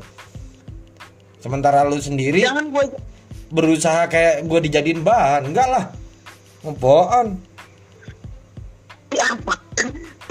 Sementara 1.43 1.83
lu 1.83 1.99
sendiri 1.99 2.39
jangan 2.39 2.71
gue 2.71 2.87
berusaha 3.53 4.07
kayak 4.09 4.47
gue 4.49 4.59
dijadiin 4.65 5.05
bahan 5.05 5.45
enggak 5.51 5.67
lah 5.69 5.85
apaan 6.63 7.37
Ya, 9.13 9.29
apa 9.29 9.53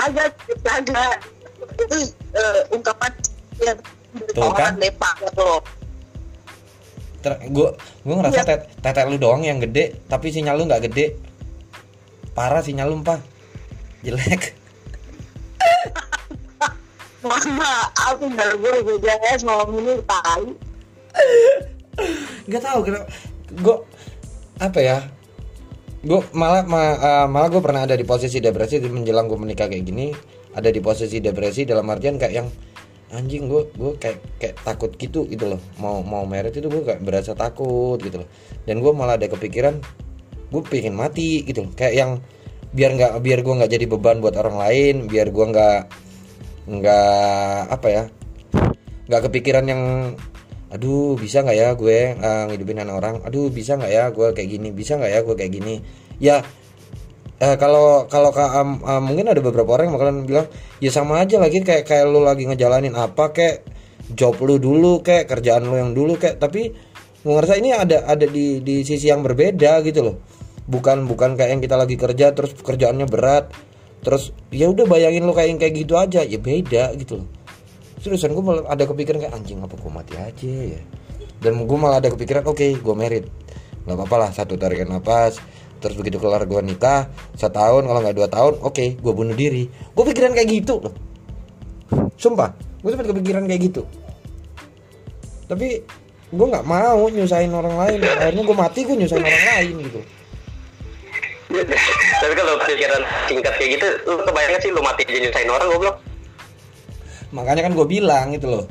agak 0.03 0.35
itu 1.79 1.99
eh, 2.35 2.61
ungkapan 2.75 3.13
yang 3.63 3.79
Tuh 4.35 4.51
kan? 4.51 4.75
orang 4.75 4.77
lepak 4.83 5.15
gitu 5.23 5.43
loh 5.47 5.61
Ter- 5.63 5.82
gue 7.23 7.69
gue 8.03 8.15
ngerasa 8.15 8.43
Iya. 8.43 8.49
tet- 8.49 8.69
tetek 8.83 9.07
lu 9.07 9.17
doang 9.17 9.43
yang 9.43 9.59
gede 9.59 10.03
tapi 10.07 10.29
sinyal 10.29 10.59
lu 10.59 10.67
nggak 10.67 10.83
gede. 10.91 11.07
Parah 12.33 12.61
sinyal 12.61 12.91
lu 12.91 13.01
pak. 13.01 13.21
Jelek. 14.03 14.43
Mohon 17.23 17.49
maaf 17.55 18.19
tinggal 18.19 18.51
gue 18.59 18.75
beda 18.83 19.15
ya 19.15 19.35
malam 19.47 19.69
ini 19.79 19.95
tahu. 20.03 20.47
Nggak 22.51 22.63
tahu 22.63 22.79
kenapa 22.83 23.07
gue 23.53 23.77
apa 24.59 24.81
ya 24.81 24.99
gue 26.03 26.19
malah 26.35 26.67
ma- 26.67 26.99
eh, 26.99 27.27
malah 27.31 27.47
gue 27.47 27.63
pernah 27.63 27.87
ada 27.87 27.95
di 27.95 28.03
posisi 28.03 28.43
depresi 28.43 28.83
di 28.83 28.91
menjelang 28.91 29.31
gue 29.31 29.39
menikah 29.39 29.71
kayak 29.71 29.87
gini 29.87 30.11
ada 30.51 30.67
di 30.67 30.83
posisi 30.83 31.23
depresi 31.23 31.63
dalam 31.63 31.87
artian 31.87 32.19
kayak 32.19 32.33
yang 32.33 32.49
anjing 33.13 33.47
gue 33.47 33.69
gue 33.77 33.93
kayak 34.01 34.19
kayak 34.41 34.57
takut 34.65 34.91
gitu 34.97 35.29
gitu 35.29 35.45
loh. 35.53 35.61
Mau 35.79 36.01
mau 36.01 36.25
merit 36.25 36.57
itu 36.57 36.67
gue 36.67 36.83
kayak 36.83 37.05
berasa 37.05 37.37
takut 37.37 38.01
gitu 38.01 38.25
loh. 38.25 38.29
Dan 38.65 38.81
gue 38.81 38.93
malah 38.97 39.21
ada 39.21 39.29
kepikiran 39.29 39.79
gue 40.53 40.63
pengen 40.67 40.97
mati 40.97 41.45
gitu 41.45 41.69
loh. 41.69 41.73
Kayak 41.77 41.95
yang 41.95 42.11
biar 42.73 42.91
nggak 42.97 43.13
biar 43.21 43.39
gue 43.45 43.55
nggak 43.63 43.73
jadi 43.73 43.85
beban 43.85 44.25
buat 44.25 44.33
orang 44.41 44.57
lain 44.57 44.95
biar 45.05 45.29
gue 45.29 45.45
nggak 45.45 45.79
nggak 46.73 47.59
apa 47.69 47.89
ya 47.93 48.05
nggak 49.13 49.23
kepikiran 49.29 49.65
yang 49.69 49.83
aduh 50.73 51.21
bisa 51.21 51.45
nggak 51.45 51.59
ya 51.59 51.69
gue 51.77 51.99
uh, 52.17 52.45
ngidupin 52.49 52.81
anak 52.81 52.97
orang? 52.97 53.17
Aduh 53.29 53.53
bisa 53.53 53.77
nggak 53.77 53.93
ya 53.93 54.05
gue 54.09 54.29
kayak 54.33 54.49
gini? 54.49 54.69
Bisa 54.73 54.97
nggak 54.97 55.13
ya 55.13 55.21
gue 55.21 55.35
kayak 55.37 55.53
gini? 55.53 55.75
Ya 56.17 56.41
eh, 57.43 57.57
kalau 57.59 58.07
kalau 58.07 58.31
ka- 58.31 58.55
am- 58.55 58.83
am, 58.87 59.03
mungkin 59.03 59.27
ada 59.27 59.43
beberapa 59.43 59.75
orang 59.75 59.91
yang 59.91 59.95
bakalan 59.99 60.17
bilang 60.23 60.47
ya 60.79 60.95
sama 60.95 61.19
aja 61.19 61.43
lagi 61.43 61.59
kayak 61.67 61.83
kayak 61.83 62.07
lu 62.07 62.23
lagi 62.23 62.47
ngejalanin 62.47 62.95
apa 62.95 63.35
kayak 63.35 63.67
job 64.15 64.39
lu 64.39 64.63
dulu 64.63 65.03
kayak 65.03 65.27
kerjaan 65.27 65.67
lu 65.67 65.75
yang 65.75 65.91
dulu 65.91 66.15
kayak 66.15 66.39
tapi 66.39 66.71
gue 67.23 67.33
ngerasa 67.35 67.59
ini 67.59 67.75
ada 67.75 68.07
ada 68.07 68.27
di 68.27 68.63
di 68.63 68.87
sisi 68.87 69.11
yang 69.11 69.27
berbeda 69.27 69.83
gitu 69.83 70.07
loh. 70.07 70.17
Bukan 70.63 71.11
bukan 71.11 71.35
kayak 71.35 71.59
yang 71.59 71.63
kita 71.63 71.75
lagi 71.75 71.99
kerja 71.99 72.31
terus 72.31 72.55
kerjaannya 72.55 73.11
berat 73.11 73.51
terus 74.03 74.35
ya 74.51 74.67
udah 74.71 74.87
bayangin 74.87 75.27
lu 75.27 75.35
kayak 75.35 75.49
yang 75.51 75.59
kayak 75.59 75.75
gitu 75.79 75.95
aja 75.99 76.23
ya 76.23 76.39
beda 76.39 76.95
gitu 76.99 77.23
loh. 77.23 77.29
Seriusan 78.03 78.35
gue 78.35 78.43
malah 78.43 78.67
ada 78.71 78.87
kepikiran 78.87 79.19
kayak 79.23 79.35
anjing 79.35 79.59
apa 79.63 79.75
gue 79.75 79.91
mati 79.91 80.15
aja 80.19 80.55
ya? 80.79 80.83
Dan 81.43 81.67
gue 81.67 81.79
malah 81.79 81.99
ada 81.99 82.11
kepikiran 82.11 82.47
oke 82.47 82.67
gue 82.79 82.95
merit 82.95 83.27
nggak 83.83 83.99
apa-apa 83.99 84.17
lah 84.19 84.31
satu 84.31 84.55
tarikan 84.55 84.95
napas 84.95 85.43
terus 85.83 85.99
begitu 85.99 86.23
kelar 86.23 86.47
gue 86.47 86.63
nikah 86.63 87.11
setahun 87.35 87.83
kalau 87.83 87.99
nggak 87.99 88.15
dua 88.15 88.29
tahun 88.31 88.63
oke 88.63 89.03
gue 89.03 89.13
bunuh 89.13 89.35
diri. 89.35 89.67
Gue 89.67 90.05
pikiran 90.07 90.31
kayak 90.31 90.49
gitu 90.63 90.79
loh. 90.79 90.95
Sumpah 92.15 92.55
gue 92.55 92.91
sempat 92.95 93.11
kepikiran 93.11 93.43
kayak 93.51 93.61
gitu. 93.67 93.83
Tapi 95.51 95.83
gue 96.31 96.47
nggak 96.47 96.63
mau 96.63 97.11
nyusahin 97.11 97.51
orang 97.51 97.75
lain. 97.75 97.99
Akhirnya 98.07 98.43
gue 98.47 98.57
mati 98.57 98.81
gue 98.87 98.97
nyusahin 98.97 99.27
orang 99.27 99.47
lain 99.59 99.75
gitu. 99.91 100.01
Tapi 102.23 102.33
kalau 102.33 102.55
pikiran 102.65 103.03
singkat 103.29 103.53
kayak 103.61 103.71
gitu, 103.77 103.87
lu 104.09 104.25
kebayang 104.25 104.57
sih 104.63 104.71
lu 104.73 104.81
mati 104.81 105.05
aja 105.05 105.19
nyusahin 105.21 105.51
orang 105.51 105.69
goblok. 105.69 105.97
makanya 107.33 107.65
kan 107.65 107.73
gue 107.73 107.87
bilang 107.89 108.27
gitu 108.33 108.47
loh. 108.49 108.65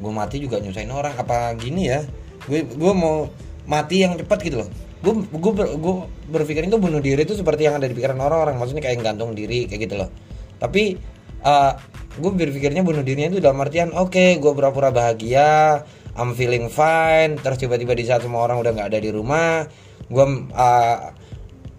Gue 0.00 0.12
mati 0.12 0.36
juga 0.42 0.58
nyusahin 0.60 0.92
orang 0.92 1.14
apa 1.16 1.54
gini 1.56 1.88
ya? 1.88 2.04
Gue 2.44 2.66
gue 2.66 2.92
mau 2.92 3.28
mati 3.68 4.00
yang 4.00 4.16
cepat 4.16 4.40
gitu 4.42 4.64
loh 4.64 4.68
gue 4.98 5.14
gue 5.30 5.52
gue 5.78 5.94
berpikir 6.26 6.66
itu 6.66 6.78
bunuh 6.78 6.98
diri 6.98 7.22
itu 7.22 7.38
seperti 7.38 7.70
yang 7.70 7.78
ada 7.78 7.86
di 7.86 7.94
pikiran 7.94 8.18
orang-orang. 8.18 8.58
Maksudnya 8.58 8.82
kayak 8.82 9.02
gantung 9.02 9.32
diri 9.32 9.70
kayak 9.70 9.80
gitu 9.86 9.94
loh. 9.98 10.10
Tapi 10.58 10.98
uh, 11.42 11.72
gue 12.18 12.30
berpikirnya 12.34 12.82
bunuh 12.82 13.06
dirinya 13.06 13.30
itu 13.30 13.38
dalam 13.38 13.62
artian 13.62 13.94
oke 13.94 14.42
gue 14.42 14.52
pura-pura 14.52 14.90
bahagia 14.90 15.86
I'm 16.18 16.34
feeling 16.34 16.66
fine 16.66 17.38
terus 17.38 17.62
tiba-tiba 17.62 17.94
di 17.94 18.02
saat 18.02 18.26
semua 18.26 18.42
orang 18.42 18.58
udah 18.58 18.70
nggak 18.74 18.88
ada 18.90 18.98
di 18.98 19.10
rumah 19.14 19.62
gue 20.10 20.26
uh, 20.50 20.98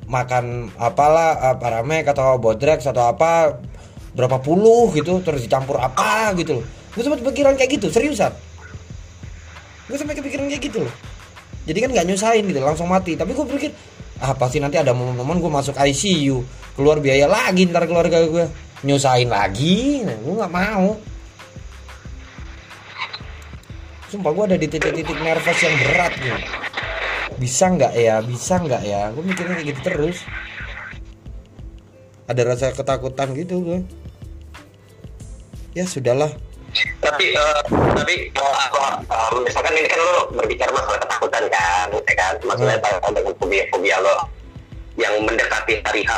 makan 0.07 0.71
apalah 0.79 1.31
uh, 1.43 1.55
paramek 1.59 2.07
atau 2.07 2.39
bodrex 2.39 2.87
atau 2.87 3.11
apa 3.11 3.59
berapa 4.15 4.39
puluh 4.39 4.95
gitu 4.95 5.19
terus 5.21 5.43
dicampur 5.43 5.77
apa 5.77 6.33
gitu 6.39 6.63
loh. 6.63 6.65
Gue 6.95 7.03
sempat 7.05 7.21
pikiran 7.21 7.53
kayak 7.59 7.77
gitu 7.77 7.87
seriusan. 7.91 8.33
Gue 9.91 9.97
sampai 9.97 10.15
kepikiran 10.17 10.47
kayak 10.47 10.63
gitu 10.71 10.85
loh 10.87 11.08
jadi 11.69 11.85
kan 11.85 11.89
nggak 11.93 12.07
nyusahin 12.09 12.49
gitu 12.49 12.57
langsung 12.65 12.89
mati. 12.89 13.13
Tapi 13.13 13.37
gue 13.37 13.45
pikir 13.45 13.71
ah 14.25 14.33
pasti 14.33 14.57
nanti 14.57 14.81
ada 14.81 14.91
momen-momen 14.91 15.37
gue 15.37 15.51
masuk 15.53 15.77
ICU 15.77 16.43
keluar 16.73 16.97
biaya 16.99 17.29
lagi 17.29 17.69
ntar 17.69 17.87
keluarga 17.87 18.19
gue 18.25 18.51
nyusahin 18.83 19.29
lagi 19.29 20.01
nah, 20.01 20.17
gue 20.17 20.33
nggak 20.33 20.53
mau. 20.53 20.97
Sumpah 24.09 24.31
gue 24.33 24.43
ada 24.49 24.57
di 24.57 24.65
titik-titik 24.65 25.17
nervous 25.21 25.59
yang 25.61 25.75
berat 25.85 26.13
gitu 26.17 26.41
bisa 27.37 27.71
nggak 27.71 27.93
ya? 27.93 28.19
Bisa 28.25 28.59
nggak 28.59 28.83
ya? 28.83 29.13
Gue 29.15 29.23
mikirnya 29.23 29.61
kayak 29.61 29.67
gitu 29.69 29.79
terus. 29.85 30.17
Ada 32.27 32.41
rasa 32.43 32.73
ketakutan 32.73 33.31
gitu 33.37 33.61
gue 33.61 33.79
ya 35.77 35.85
sudahlah 35.85 36.33
tapi 37.01 37.33
eh, 37.33 37.61
tapi 37.69 38.13
kalau 38.33 39.01
eh, 39.01 39.29
misalkan 39.41 39.73
ini 39.73 39.87
kan 39.89 39.99
lo 39.99 40.29
berbicara 40.33 40.69
masalah 40.71 40.99
ketakutan 41.01 41.43
kan 41.49 41.87
ya 41.91 42.13
kan? 42.15 42.33
Maksudnya 42.45 42.77
Hmm. 42.79 43.13
dengan 43.13 43.33
fobia 43.37 43.63
fobia 43.73 43.97
lo 44.01 44.15
yang 44.99 45.13
mendekati 45.25 45.81
hari 45.83 46.03
H. 46.05 46.11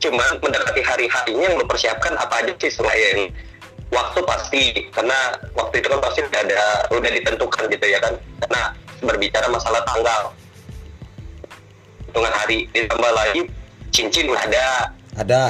Cuma 0.00 0.24
mendekati 0.40 0.80
hari 0.80 1.06
H 1.10 1.28
ini 1.28 1.44
yang 1.44 1.56
lo 1.60 1.64
persiapkan 1.68 2.16
apa 2.16 2.44
aja 2.44 2.52
sih 2.56 2.72
selain 2.72 3.28
waktu 3.92 4.20
pasti? 4.24 4.62
Karena 4.94 5.36
waktu 5.52 5.84
itu 5.84 5.86
kan 5.92 6.00
pasti 6.00 6.20
udah 6.24 6.40
ada 6.40 6.62
udah 6.94 7.10
ditentukan 7.10 7.62
gitu 7.68 7.86
ya 7.86 7.98
kan? 8.00 8.14
Karena 8.46 8.62
berbicara 9.04 9.46
masalah 9.52 9.84
tanggal. 9.84 10.32
Hitungan 12.08 12.32
hari 12.34 12.66
ditambah 12.74 13.12
lagi 13.12 13.40
cincin 13.94 14.32
udah 14.32 14.42
ada. 14.48 14.66
Ada 15.20 15.40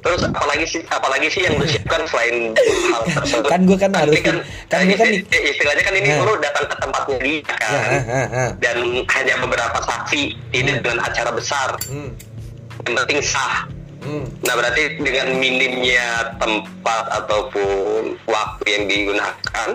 terus 0.00 0.20
apalagi 0.24 0.64
sih 0.64 0.80
apalagi 0.86 1.28
sih 1.28 1.42
yang 1.42 1.54
lo 1.54 1.64
siapkan 1.64 2.02
selain 2.04 2.56
hal 2.88 3.02
tersebut? 3.14 3.46
Kan 3.46 3.60
gua 3.62 3.76
kan 3.76 3.92
harus- 3.92 4.16
Ini 4.16 4.22
kan 4.22 4.36
gua 4.40 4.96
kan 4.96 5.08
isti- 5.10 5.44
istilahnya 5.46 5.82
kan 5.82 5.94
ini 5.94 6.08
Nah. 6.08 6.24
lo 6.24 6.34
datang 6.36 6.64
ke 6.64 6.76
tempatnya 6.78 7.18
dia 7.18 7.40
kan? 7.44 7.58
ya, 7.60 7.80
ah. 8.26 8.50
dan 8.56 8.76
hanya 9.06 9.34
beberapa 9.38 9.78
saksi 9.78 10.22
ini 10.50 10.70
Hmm. 10.70 10.80
dengan 10.80 10.98
acara 11.02 11.30
besar. 11.30 11.68
Hmm, 11.84 12.10
yang 12.82 12.94
penting 12.96 13.20
sah. 13.20 13.68
Hmm. 14.00 14.24
nah 14.40 14.56
berarti 14.56 14.96
dengan 14.96 15.36
minimnya 15.36 16.08
tempat 16.36 17.04
ataupun 17.14 18.16
waktu 18.24 18.64
yang 18.66 18.84
digunakan 18.86 19.68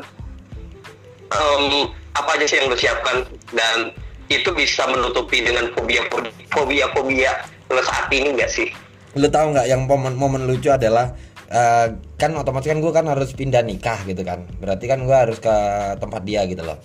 em, 1.27 1.63
apa 2.11 2.29
aja 2.31 2.45
sih 2.45 2.57
yang 2.57 2.67
lo 2.67 2.75
siapkan? 2.75 3.21
Dan 3.51 3.93
itu 4.25 4.49
bisa 4.51 4.87
menutupi 4.87 5.39
dengan 5.39 5.69
fobia 5.71 6.01
fobia 6.49 6.89
fobia 6.89 7.31
lo 7.67 7.77
saat 7.79 8.09
ini 8.09 8.33
nggak 8.33 8.49
sih 8.49 8.73
lu 9.15 9.27
tahu 9.31 9.55
nggak 9.55 9.67
yang 9.71 9.87
momen 9.87 10.13
momen 10.19 10.43
lucu 10.43 10.67
adalah 10.71 11.15
eh, 11.47 11.87
kan 12.19 12.31
otomatis 12.35 12.67
kan 12.67 12.79
gue 12.83 12.91
kan 12.91 13.05
harus 13.07 13.31
pindah 13.31 13.63
nikah 13.63 14.03
gitu 14.03 14.21
kan. 14.27 14.43
Berarti 14.59 14.85
kan 14.91 15.03
gue 15.03 15.15
harus 15.15 15.39
ke 15.39 15.55
tempat 15.99 16.21
dia 16.27 16.43
gitu 16.45 16.63
loh. 16.67 16.77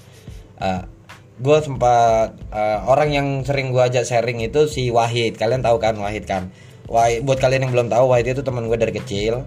Gue 1.40 1.56
sempat 1.64 2.36
eh, 2.52 2.78
orang 2.84 3.08
yang 3.16 3.26
sering 3.48 3.72
gue 3.72 3.80
ajak 3.80 4.04
sharing 4.04 4.44
itu 4.44 4.68
si 4.68 4.92
Wahid. 4.92 5.40
Kalian 5.40 5.64
tahu 5.64 5.80
kan 5.80 5.96
Wahid 5.96 6.28
kan? 6.28 6.52
Wahid 6.84 7.24
buat 7.24 7.40
kalian 7.40 7.64
yang 7.64 7.72
belum 7.72 7.88
tahu 7.88 8.12
Wahid 8.12 8.36
itu 8.36 8.44
teman 8.44 8.68
gue 8.68 8.76
dari 8.76 8.92
kecil. 8.92 9.40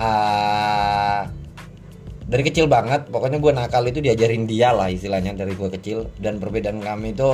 Eh, 0.00 1.20
dari 2.24 2.42
kecil 2.42 2.72
banget. 2.72 3.12
Pokoknya 3.12 3.36
gue 3.36 3.52
nakal 3.52 3.84
itu 3.84 4.00
diajarin 4.00 4.48
dia 4.48 4.72
lah 4.72 4.88
istilahnya 4.88 5.36
dari 5.36 5.52
gue 5.52 5.68
kecil. 5.76 6.08
Dan 6.16 6.40
perbedaan 6.40 6.80
kami 6.80 7.12
itu 7.12 7.28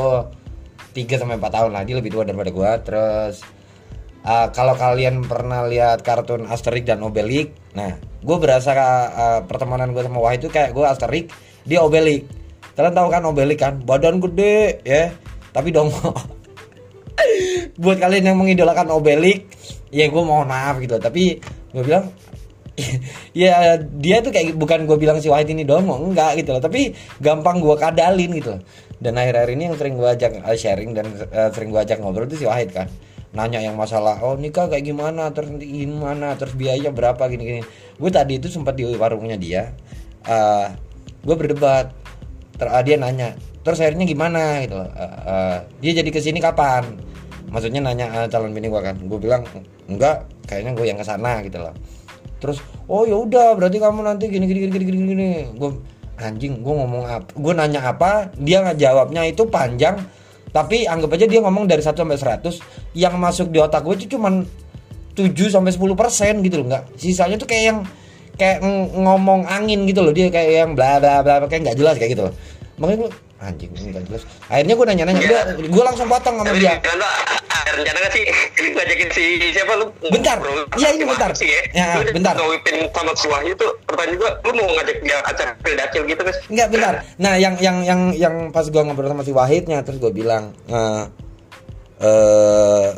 3 0.98 1.22
sampai 1.22 1.38
4 1.38 1.46
tahun 1.54 1.70
lah. 1.70 1.86
Lebih 1.86 2.10
tua 2.10 2.26
daripada 2.26 2.50
gue 2.50 2.70
terus 2.82 3.61
uh, 4.26 4.48
kalau 4.50 4.74
kalian 4.74 5.22
pernah 5.26 5.66
lihat 5.66 6.02
kartun 6.02 6.46
Asterix 6.46 6.84
dan 6.86 7.02
Obelix 7.02 7.52
nah 7.72 7.96
gue 8.22 8.36
berasa 8.38 8.70
uh, 8.74 9.40
pertemanan 9.44 9.90
gue 9.90 10.02
sama 10.02 10.22
Wahid 10.22 10.46
itu 10.46 10.50
kayak 10.50 10.70
gue 10.72 10.84
Asterix 10.86 11.26
dia 11.62 11.78
Obelix. 11.82 12.26
Kalian 12.74 12.94
tahu 12.94 13.08
kan 13.10 13.22
Obelix 13.26 13.58
kan? 13.60 13.74
Badan 13.82 14.18
gede 14.18 14.82
ya. 14.82 15.12
Tapi 15.52 15.68
dongol 15.68 16.16
buat 17.82 17.98
kalian 18.00 18.32
yang 18.32 18.38
mengidolakan 18.40 18.88
Obelix 18.88 19.44
ya 19.92 20.08
gue 20.08 20.22
mohon 20.22 20.48
maaf 20.48 20.80
gitu. 20.80 20.96
Tapi 20.98 21.38
gue 21.74 21.82
bilang 21.82 22.10
ya 23.36 23.76
dia 23.76 24.24
tuh 24.24 24.32
kayak 24.32 24.56
bukan 24.56 24.88
gue 24.88 24.96
bilang 24.96 25.20
si 25.20 25.28
Wahid 25.28 25.52
ini 25.52 25.62
doang 25.62 25.86
enggak 25.86 26.40
gitu 26.40 26.56
loh. 26.56 26.62
Tapi 26.62 26.94
gampang 27.20 27.60
gue 27.60 27.74
kadalin 27.76 28.30
gitu 28.38 28.58
loh. 28.58 28.62
Dan 29.02 29.18
akhir-akhir 29.18 29.50
ini 29.58 29.62
yang 29.66 29.76
sering 29.76 29.94
gue 29.98 30.08
ajak 30.08 30.32
uh, 30.46 30.54
sharing 30.54 30.94
dan 30.94 31.10
uh, 31.10 31.50
sering 31.50 31.74
gue 31.74 31.80
ajak 31.82 31.98
ngobrol 31.98 32.30
itu 32.30 32.42
si 32.42 32.46
Wahid 32.46 32.70
kan 32.70 32.86
nanya 33.32 33.64
yang 33.64 33.76
masalah 33.80 34.20
oh 34.20 34.36
nikah 34.36 34.68
kayak 34.68 34.84
gimana? 34.84 35.32
Terus 35.32 35.48
nanti 35.52 35.66
gimana? 35.68 36.36
Terus 36.36 36.52
biaya 36.56 36.92
berapa? 36.92 37.20
Gini-gini. 37.32 37.64
Gue 37.96 38.10
tadi 38.12 38.36
itu 38.36 38.52
sempat 38.52 38.76
di 38.76 38.84
warungnya 38.84 39.36
dia 39.40 39.72
uh, 40.28 40.68
gue 41.22 41.36
berdebat. 41.36 41.92
Ter 42.56 42.68
uh, 42.68 42.82
dia 42.84 43.00
nanya 43.00 43.34
terus 43.64 43.80
akhirnya 43.80 44.04
gimana? 44.04 44.62
Gitu 44.64 44.76
Uh, 44.76 45.02
uh, 45.26 45.56
dia 45.80 45.92
jadi 45.96 46.10
ke 46.12 46.20
sini 46.20 46.38
kapan? 46.38 46.84
Maksudnya 47.48 47.80
nanya 47.84 48.06
uh, 48.12 48.26
calon 48.28 48.52
bini 48.52 48.68
gue 48.68 48.82
kan. 48.84 48.96
Gue 49.00 49.18
bilang 49.18 49.42
enggak 49.88 50.28
kayaknya 50.46 50.72
gue 50.76 50.86
yang 50.88 50.98
ke 51.00 51.06
sana 51.06 51.40
gitu 51.40 51.58
loh. 51.58 51.74
Terus 52.38 52.60
oh 52.90 53.08
ya 53.08 53.16
udah 53.16 53.54
berarti 53.56 53.78
kamu 53.80 54.04
nanti 54.04 54.28
gini 54.28 54.44
gini 54.44 54.68
gini 54.68 54.72
gini 54.72 54.84
gini. 54.86 55.04
Gini 55.08 55.30
gue 55.56 55.70
anjing 56.22 56.62
gue 56.62 56.74
ngomong 56.74 57.02
apa 57.08 57.30
gue 57.34 57.52
nanya 57.56 57.80
apa 57.82 58.30
dia 58.38 58.62
nggak 58.62 58.78
jawabnya 58.78 59.26
itu 59.26 59.42
panjang 59.48 59.98
tapi 60.52 60.84
anggap 60.84 61.16
aja 61.16 61.24
dia 61.24 61.40
ngomong 61.40 61.64
dari 61.64 61.80
1 61.80 61.96
sampai 61.96 62.20
100 62.20 62.60
yang 62.92 63.16
masuk 63.16 63.48
di 63.48 63.58
otak 63.58 63.80
gue 63.82 64.04
itu 64.04 64.16
cuman 64.16 64.44
7 65.16 65.32
sampai 65.48 65.72
10 65.72 65.96
persen 65.96 66.44
gitu 66.44 66.60
loh 66.60 66.66
nggak. 66.68 66.84
Sisanya 67.00 67.36
tuh 67.40 67.48
kayak 67.48 67.64
yang 67.72 67.78
kayak 68.36 68.60
ng- 68.60 69.00
ngomong 69.00 69.48
angin 69.48 69.88
gitu 69.88 70.04
loh 70.04 70.12
dia 70.12 70.28
kayak 70.28 70.50
yang 70.52 70.70
bla 70.76 71.00
bla 71.00 71.24
bla 71.24 71.48
kayak 71.48 71.72
nggak 71.72 71.76
jelas 71.80 71.96
kayak 71.96 72.12
gitu 72.12 72.22
loh. 72.28 72.34
Makanya 72.80 72.98
gue 73.08 73.10
anjing 73.42 73.70
ini 73.74 73.90
nggak 73.90 74.04
jelas 74.06 74.22
akhirnya 74.46 74.74
gue 74.74 74.86
nanya 74.86 75.04
nanya 75.04 75.20
udah 75.20 75.42
gue 75.58 75.82
langsung 75.82 76.06
potong 76.06 76.34
sama 76.38 76.46
Tapi 76.48 76.62
dia 76.62 76.78
kan 76.78 76.94
lo 76.94 77.08
rencana 77.72 77.98
gak 77.98 78.12
sih 78.12 78.24
ngajakin 78.76 79.08
si 79.10 79.24
siapa 79.50 79.72
lu? 79.74 79.86
Bentar. 80.12 80.36
Iya, 80.76 80.88
ini 80.92 81.02
sama 81.02 81.12
bentar. 81.16 81.30
Sih, 81.32 81.48
ya. 81.48 81.62
Ya, 81.72 81.86
Lu 81.96 82.12
bentar. 82.12 82.34
ngawipin 82.36 82.76
sama 82.92 83.12
si 83.14 83.26
Wahyu 83.26 83.52
tuh 83.54 83.70
pertanyaan 83.86 84.18
gua, 84.18 84.30
lu 84.44 84.52
mau 84.54 84.66
ngajak 84.76 84.96
dia 85.00 85.16
acara 85.24 85.50
pildacil 85.58 86.02
gitu 86.04 86.20
guys? 86.20 86.38
Enggak 86.52 86.68
benar. 86.68 86.94
Nah, 87.16 87.34
yang 87.34 87.54
yang 87.58 87.76
yang 87.80 88.00
yang 88.12 88.34
pas 88.50 88.68
gua 88.68 88.84
ngobrol 88.84 89.08
sama 89.08 89.24
si 89.24 89.32
Wahidnya 89.32 89.80
terus 89.80 89.96
gua 89.98 90.12
bilang 90.12 90.52
eh 90.68 91.04
eh, 92.00 92.88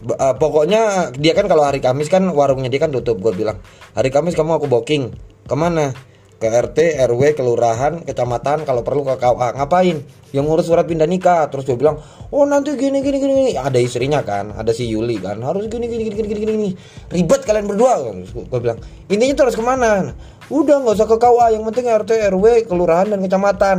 b- 0.00 0.18
eh, 0.18 0.34
pokoknya 0.34 0.82
dia 1.14 1.32
kan 1.32 1.46
kalau 1.46 1.62
hari 1.62 1.78
Kamis 1.78 2.08
kan 2.08 2.26
warungnya 2.26 2.66
dia 2.66 2.80
kan 2.80 2.90
tutup 2.90 3.20
gua 3.20 3.30
bilang 3.30 3.62
hari 3.92 4.10
Kamis 4.10 4.34
kamu 4.34 4.58
aku 4.58 4.66
booking 4.66 5.12
ke 5.44 5.54
mana 5.54 5.94
ke 6.36 6.48
RT 6.52 7.00
RW 7.08 7.32
kelurahan 7.32 8.04
kecamatan 8.04 8.68
kalau 8.68 8.84
perlu 8.84 9.08
ke 9.08 9.16
KUA 9.16 9.56
ngapain? 9.56 10.04
Yang 10.36 10.44
ngurus 10.44 10.66
surat 10.68 10.84
pindah 10.84 11.08
nikah. 11.08 11.48
Terus 11.48 11.64
gue 11.64 11.80
bilang 11.80 11.96
oh 12.28 12.44
nanti 12.44 12.76
gini 12.76 13.00
gini 13.00 13.16
gini 13.16 13.32
gini. 13.32 13.52
ada 13.56 13.80
istrinya 13.80 14.20
kan 14.20 14.52
ada 14.52 14.68
si 14.76 14.84
Yuli 14.84 15.16
kan. 15.16 15.40
Harus 15.40 15.64
gini 15.72 15.88
gini 15.88 16.12
gini 16.12 16.26
gini 16.28 16.40
gini, 16.44 16.70
ribet 17.08 17.40
kalian 17.48 17.64
berdua. 17.64 18.12
Gue 18.28 18.60
bilang 18.60 18.76
intinya 19.08 19.44
terus 19.44 19.56
ke 19.56 19.64
mana? 19.64 20.12
Udah 20.52 20.78
nggak 20.84 20.94
usah 21.00 21.08
ke 21.08 21.16
KUA 21.16 21.46
yang 21.56 21.64
penting 21.72 21.84
RT 21.88 22.10
RW 22.36 22.44
kelurahan 22.68 23.08
dan 23.08 23.20
kecamatan. 23.24 23.76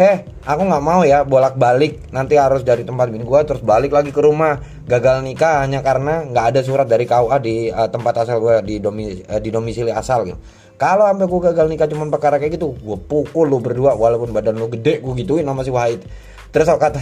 Heh, 0.00 0.24
aku 0.48 0.62
nggak 0.64 0.80
mau 0.80 1.04
ya 1.04 1.28
bolak-balik. 1.28 2.08
Nanti 2.08 2.40
harus 2.40 2.64
dari 2.64 2.88
tempat 2.88 3.12
bini 3.12 3.20
gua 3.20 3.44
terus 3.44 3.60
balik 3.60 3.92
lagi 3.92 4.08
ke 4.08 4.22
rumah. 4.24 4.56
Gagal 4.88 5.20
nikah 5.20 5.60
hanya 5.60 5.84
karena 5.84 6.24
nggak 6.24 6.56
ada 6.56 6.60
surat 6.64 6.88
dari 6.88 7.04
KUA 7.04 7.36
di 7.44 7.68
eh, 7.68 7.88
tempat 7.92 8.24
asal 8.24 8.40
gua 8.40 8.64
di 8.64 8.80
domi, 8.80 9.20
eh, 9.20 9.40
di 9.44 9.52
domisili 9.52 9.92
asal 9.92 10.24
gitu. 10.24 10.40
Kalau 10.80 11.04
sampai 11.04 11.28
gua 11.28 11.40
gagal 11.52 11.66
nikah 11.68 11.84
cuma 11.92 12.08
perkara 12.08 12.40
kayak 12.40 12.56
gitu, 12.56 12.72
gua 12.80 12.96
pukul 12.96 13.52
lu 13.52 13.60
berdua 13.60 13.92
walaupun 13.92 14.32
badan 14.32 14.56
lu 14.56 14.72
gede 14.72 15.04
gua 15.04 15.12
gituin 15.12 15.44
sama 15.44 15.60
si 15.60 15.68
Wahid. 15.68 16.00
Terus 16.48 16.66
kata 16.72 16.98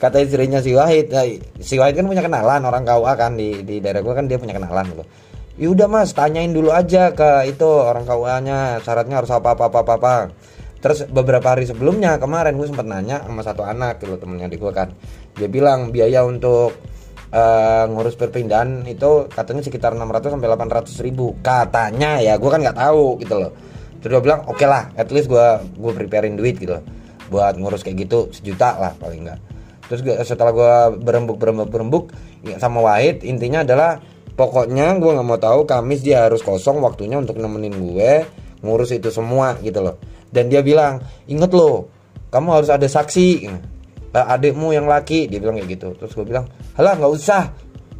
kata 0.00 0.16
istrinya 0.24 0.64
si 0.64 0.72
Wahid, 0.72 1.12
si 1.60 1.76
Wahid 1.76 2.00
kan 2.00 2.08
punya 2.08 2.24
kenalan 2.24 2.64
orang 2.64 2.82
KUA 2.88 3.12
kan 3.20 3.36
di 3.36 3.60
di 3.60 3.84
daerah 3.84 4.00
gua 4.00 4.16
kan 4.16 4.24
dia 4.24 4.40
punya 4.40 4.56
kenalan 4.56 4.88
gitu. 4.96 5.04
Ya 5.60 5.68
udah 5.68 5.92
Mas, 5.92 6.16
tanyain 6.16 6.56
dulu 6.56 6.72
aja 6.72 7.12
ke 7.12 7.44
itu 7.52 7.68
orang 7.68 8.08
KUA-nya, 8.08 8.80
syaratnya 8.80 9.20
harus 9.20 9.28
apa 9.28 9.52
apa 9.52 9.68
apa. 9.68 9.80
apa. 9.84 10.14
Terus 10.80 11.04
beberapa 11.12 11.52
hari 11.52 11.68
sebelumnya 11.68 12.16
kemarin 12.16 12.56
gue 12.56 12.64
sempat 12.64 12.88
nanya 12.88 13.20
sama 13.20 13.44
satu 13.44 13.68
anak 13.68 14.00
gitu 14.00 14.16
temennya 14.16 14.48
di 14.48 14.56
gue 14.56 14.72
kan. 14.72 14.88
Dia 15.36 15.52
bilang 15.52 15.92
biaya 15.92 16.24
untuk 16.24 16.72
eh, 17.30 17.84
ngurus 17.90 18.14
perpindahan 18.18 18.86
itu 18.86 19.30
katanya 19.30 19.62
sekitar 19.64 19.94
600 19.94 20.34
sampai 20.34 20.48
800 20.50 21.06
ribu 21.06 21.38
katanya 21.40 22.18
ya 22.18 22.36
gue 22.36 22.50
kan 22.50 22.60
nggak 22.62 22.78
tahu 22.78 23.18
gitu 23.22 23.34
loh. 23.38 23.52
Terus 24.00 24.10
dia 24.16 24.22
bilang 24.22 24.40
oke 24.48 24.64
lah, 24.64 24.90
at 24.96 25.08
least 25.12 25.28
gue 25.28 25.46
gue 25.78 25.92
preparein 25.94 26.34
duit 26.34 26.56
gitu 26.56 26.78
loh 26.78 26.84
buat 27.30 27.54
ngurus 27.54 27.86
kayak 27.86 28.10
gitu 28.10 28.26
sejuta 28.34 28.74
lah 28.78 28.92
paling 28.98 29.26
enggak. 29.26 29.38
Terus 29.86 30.00
gua- 30.06 30.22
setelah 30.22 30.52
gue 30.54 30.74
berembuk 31.02 31.38
berembuk 31.38 31.68
berembuk 31.70 32.04
ya, 32.42 32.58
sama 32.58 32.82
Wahid 32.82 33.22
intinya 33.26 33.62
adalah 33.62 34.02
pokoknya 34.38 34.98
gue 34.98 35.10
nggak 35.10 35.26
mau 35.26 35.38
tahu 35.38 35.66
Kamis 35.66 36.00
dia 36.00 36.26
harus 36.26 36.40
kosong 36.40 36.80
waktunya 36.80 37.18
untuk 37.18 37.36
nemenin 37.38 37.74
gue 37.74 38.12
ngurus 38.64 38.94
itu 38.96 39.12
semua 39.12 39.56
gitu 39.60 39.84
loh 39.84 40.00
dan 40.30 40.48
dia 40.48 40.64
bilang 40.64 41.02
inget 41.26 41.50
loh 41.52 41.90
kamu 42.30 42.62
harus 42.62 42.70
ada 42.70 42.86
saksi 42.86 43.50
adikmu 44.14 44.74
yang 44.74 44.90
laki. 44.90 45.30
Dia 45.30 45.38
bilang 45.38 45.58
kayak 45.58 45.70
gitu. 45.78 45.88
Terus 45.98 46.12
gue 46.14 46.26
bilang 46.26 46.46
halah 46.74 46.98
nggak 46.98 47.12
usah. 47.12 47.42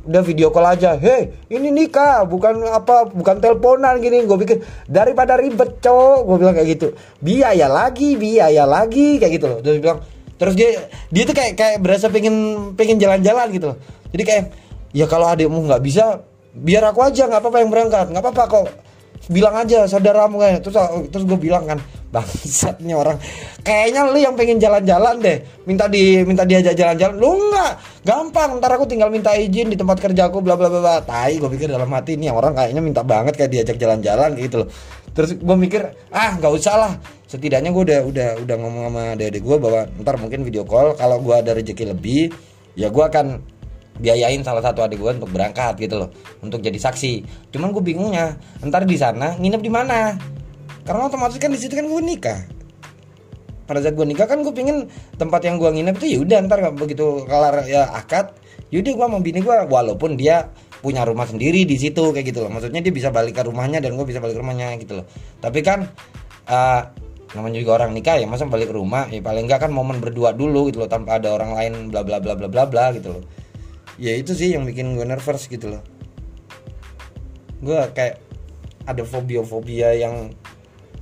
Udah 0.00 0.24
video 0.24 0.48
call 0.48 0.66
aja. 0.66 0.96
Hei 0.96 1.30
ini 1.52 1.70
nikah. 1.70 2.26
Bukan 2.26 2.66
apa 2.66 3.06
bukan 3.12 3.38
teleponan 3.38 4.00
gini. 4.02 4.24
Gue 4.26 4.40
pikir 4.42 4.64
daripada 4.90 5.36
ribet 5.38 5.78
cowok. 5.78 6.18
Gue 6.26 6.36
bilang 6.40 6.54
kayak 6.56 6.68
gitu. 6.78 6.88
Biaya 7.20 7.70
lagi 7.70 8.16
biaya 8.18 8.64
lagi. 8.66 9.20
Kayak 9.20 9.32
gitu 9.38 9.46
loh. 9.46 9.58
Terus 9.62 9.78
bilang 9.78 9.98
terus 10.40 10.54
dia 10.56 10.88
dia 11.12 11.22
tuh 11.28 11.36
kayak 11.36 11.52
kayak 11.52 11.76
berasa 11.84 12.08
pengen 12.08 12.34
pengen 12.74 12.96
jalan-jalan 12.96 13.46
gitu 13.52 13.66
loh. 13.74 13.78
Jadi 14.10 14.22
kayak 14.24 14.44
ya 14.96 15.06
kalau 15.06 15.28
adikmu 15.30 15.68
nggak 15.68 15.82
bisa 15.84 16.24
biar 16.56 16.90
aku 16.90 17.04
aja. 17.04 17.28
Nggak 17.28 17.40
apa-apa 17.44 17.58
yang 17.60 17.70
berangkat. 17.70 18.06
Nggak 18.10 18.24
apa-apa 18.24 18.44
kok. 18.48 18.66
Bilang 19.28 19.54
aja 19.54 19.84
saudaramu 19.84 20.40
kayak. 20.40 20.64
Terus 20.64 20.74
terus 21.12 21.24
gue 21.28 21.38
bilang 21.38 21.68
kan 21.68 21.78
bangsat 22.10 22.82
nih 22.82 22.94
orang. 22.98 23.16
Kayaknya 23.62 24.00
lu 24.10 24.18
yang 24.18 24.34
pengen 24.34 24.58
jalan-jalan 24.58 25.22
deh. 25.22 25.38
Minta 25.64 25.86
di 25.86 26.20
minta 26.26 26.42
diajak 26.42 26.74
jalan-jalan. 26.74 27.16
Lu 27.16 27.30
nggak 27.38 27.72
gampang. 28.02 28.58
Ntar 28.58 28.70
aku 28.76 28.84
tinggal 28.90 29.08
minta 29.14 29.30
izin 29.38 29.70
di 29.70 29.78
tempat 29.78 30.02
kerjaku 30.02 30.42
bla 30.42 30.58
bla 30.58 30.66
bla 30.66 30.80
bla. 30.82 30.96
Tai 31.06 31.30
gue 31.30 31.50
pikir 31.54 31.70
dalam 31.70 31.88
hati 31.94 32.18
nih 32.18 32.34
orang 32.34 32.52
kayaknya 32.58 32.82
minta 32.82 33.06
banget 33.06 33.38
kayak 33.38 33.50
diajak 33.54 33.78
jalan-jalan 33.78 34.34
gitu 34.36 34.66
loh. 34.66 34.68
Terus 35.14 35.38
gue 35.38 35.56
mikir 35.56 35.82
ah 36.10 36.34
nggak 36.34 36.52
usah 36.52 36.74
lah. 36.76 36.92
Setidaknya 37.30 37.70
gue 37.70 37.82
udah 37.86 38.00
udah 38.10 38.28
udah 38.42 38.56
ngomong 38.58 38.84
sama 38.90 39.02
dede 39.14 39.38
gue 39.38 39.56
bahwa 39.62 39.86
ntar 40.02 40.18
mungkin 40.18 40.42
video 40.42 40.66
call 40.66 40.98
kalau 40.98 41.22
gue 41.22 41.34
ada 41.34 41.54
rezeki 41.54 41.94
lebih 41.94 42.34
ya 42.74 42.90
gue 42.90 43.04
akan 43.06 43.38
biayain 44.00 44.40
salah 44.40 44.64
satu 44.64 44.80
adik 44.82 44.98
gue 44.98 45.14
untuk 45.14 45.30
berangkat 45.30 45.78
gitu 45.78 45.94
loh. 45.94 46.10
Untuk 46.42 46.58
jadi 46.58 46.74
saksi. 46.74 47.22
Cuman 47.54 47.70
gue 47.70 47.82
bingungnya 47.86 48.34
ntar 48.66 48.82
di 48.82 48.98
sana 48.98 49.38
nginep 49.38 49.62
di 49.62 49.70
mana 49.70 50.18
karena 50.84 51.06
otomatis 51.06 51.36
kan 51.36 51.50
di 51.52 51.58
situ 51.60 51.74
kan 51.76 51.86
gue 51.86 52.02
nikah. 52.02 52.40
Pada 53.70 53.78
saat 53.86 53.94
gue 53.94 54.06
nikah 54.06 54.26
kan 54.26 54.42
gue 54.42 54.50
pingin 54.50 54.90
tempat 55.14 55.46
yang 55.46 55.60
gue 55.60 55.70
nginep 55.70 55.94
itu 56.02 56.06
ya 56.10 56.18
udah 56.26 56.38
ntar 56.50 56.58
begitu 56.74 57.22
kelar 57.22 57.62
ya 57.70 57.86
akad 57.94 58.34
yaudah 58.74 58.92
gue 58.98 59.06
mau 59.06 59.22
bini 59.22 59.38
gue 59.42 59.56
walaupun 59.70 60.18
dia 60.18 60.50
punya 60.80 61.04
rumah 61.04 61.28
sendiri 61.28 61.62
di 61.68 61.76
situ 61.76 62.10
kayak 62.10 62.26
gitu 62.34 62.42
loh. 62.42 62.50
Maksudnya 62.50 62.80
dia 62.82 62.90
bisa 62.90 63.12
balik 63.12 63.36
ke 63.36 63.42
rumahnya 63.46 63.78
dan 63.78 63.94
gue 63.94 64.06
bisa 64.08 64.18
balik 64.18 64.38
ke 64.38 64.42
rumahnya 64.42 64.74
gitu 64.80 65.02
loh. 65.02 65.06
Tapi 65.38 65.60
kan 65.60 65.86
uh, 66.48 66.82
namanya 67.36 67.62
juga 67.62 67.72
orang 67.78 67.94
nikah 67.94 68.18
ya 68.18 68.26
masa 68.26 68.48
balik 68.48 68.72
ke 68.72 68.74
rumah? 68.74 69.06
Ya 69.06 69.22
paling 69.22 69.46
enggak 69.46 69.68
kan 69.68 69.70
momen 69.70 70.02
berdua 70.02 70.34
dulu 70.34 70.66
gitu 70.72 70.82
loh 70.82 70.90
tanpa 70.90 71.22
ada 71.22 71.30
orang 71.30 71.54
lain 71.54 71.72
bla 71.94 72.02
bla 72.02 72.18
bla 72.18 72.34
bla 72.34 72.48
bla 72.50 72.64
bla 72.66 72.84
gitu 72.96 73.20
loh. 73.20 73.24
Ya 74.00 74.16
itu 74.16 74.32
sih 74.34 74.50
yang 74.56 74.64
bikin 74.66 74.96
gue 74.96 75.06
nervous 75.06 75.46
gitu 75.46 75.76
loh. 75.76 75.82
Gue 77.60 77.76
kayak 77.92 78.18
ada 78.88 79.04
fobia-fobia 79.04 79.94
yang 79.94 80.32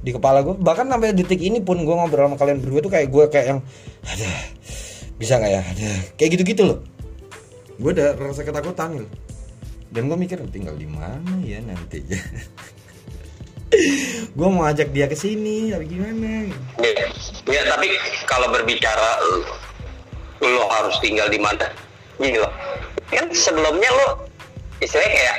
di 0.09 0.17
kepala 0.17 0.41
gue 0.41 0.57
bahkan 0.57 0.89
sampai 0.89 1.13
detik 1.13 1.37
ini 1.37 1.61
pun 1.61 1.85
gue 1.85 1.93
ngobrol 1.93 2.33
sama 2.33 2.41
kalian 2.41 2.65
berdua 2.65 2.81
tuh 2.81 2.93
kayak 2.97 3.13
gue 3.13 3.25
kayak 3.29 3.47
yang 3.53 3.61
ada 4.09 4.29
bisa 5.21 5.37
nggak 5.37 5.53
ya? 5.53 5.61
Ada 5.61 5.91
kayak 6.17 6.31
gitu-gitu 6.39 6.63
loh. 6.65 6.79
Gue 7.77 7.93
udah 7.93 8.17
rasa 8.17 8.41
ketakutan 8.49 9.05
gitu. 9.05 9.09
Dan 9.93 10.09
gue 10.09 10.17
mikir 10.17 10.41
tinggal 10.49 10.73
di 10.81 10.89
mana 10.89 11.33
ya 11.45 11.61
nanti? 11.61 12.01
Gue 14.33 14.49
mau 14.49 14.65
ajak 14.65 14.97
dia 14.97 15.05
ke 15.05 15.17
sini 15.17 15.69
tapi 15.69 15.93
gimana? 15.93 16.49
Ya, 16.81 17.05
ya 17.45 17.63
tapi 17.69 17.93
kalau 18.25 18.49
berbicara 18.49 19.21
lo 20.41 20.65
harus 20.73 20.97
tinggal 21.05 21.29
di 21.29 21.37
mana? 21.37 21.69
Loh 22.17 22.49
kan 23.13 23.29
sebelumnya 23.33 23.89
lo 23.93 24.09
istilahnya 24.81 25.13
kayak 25.13 25.37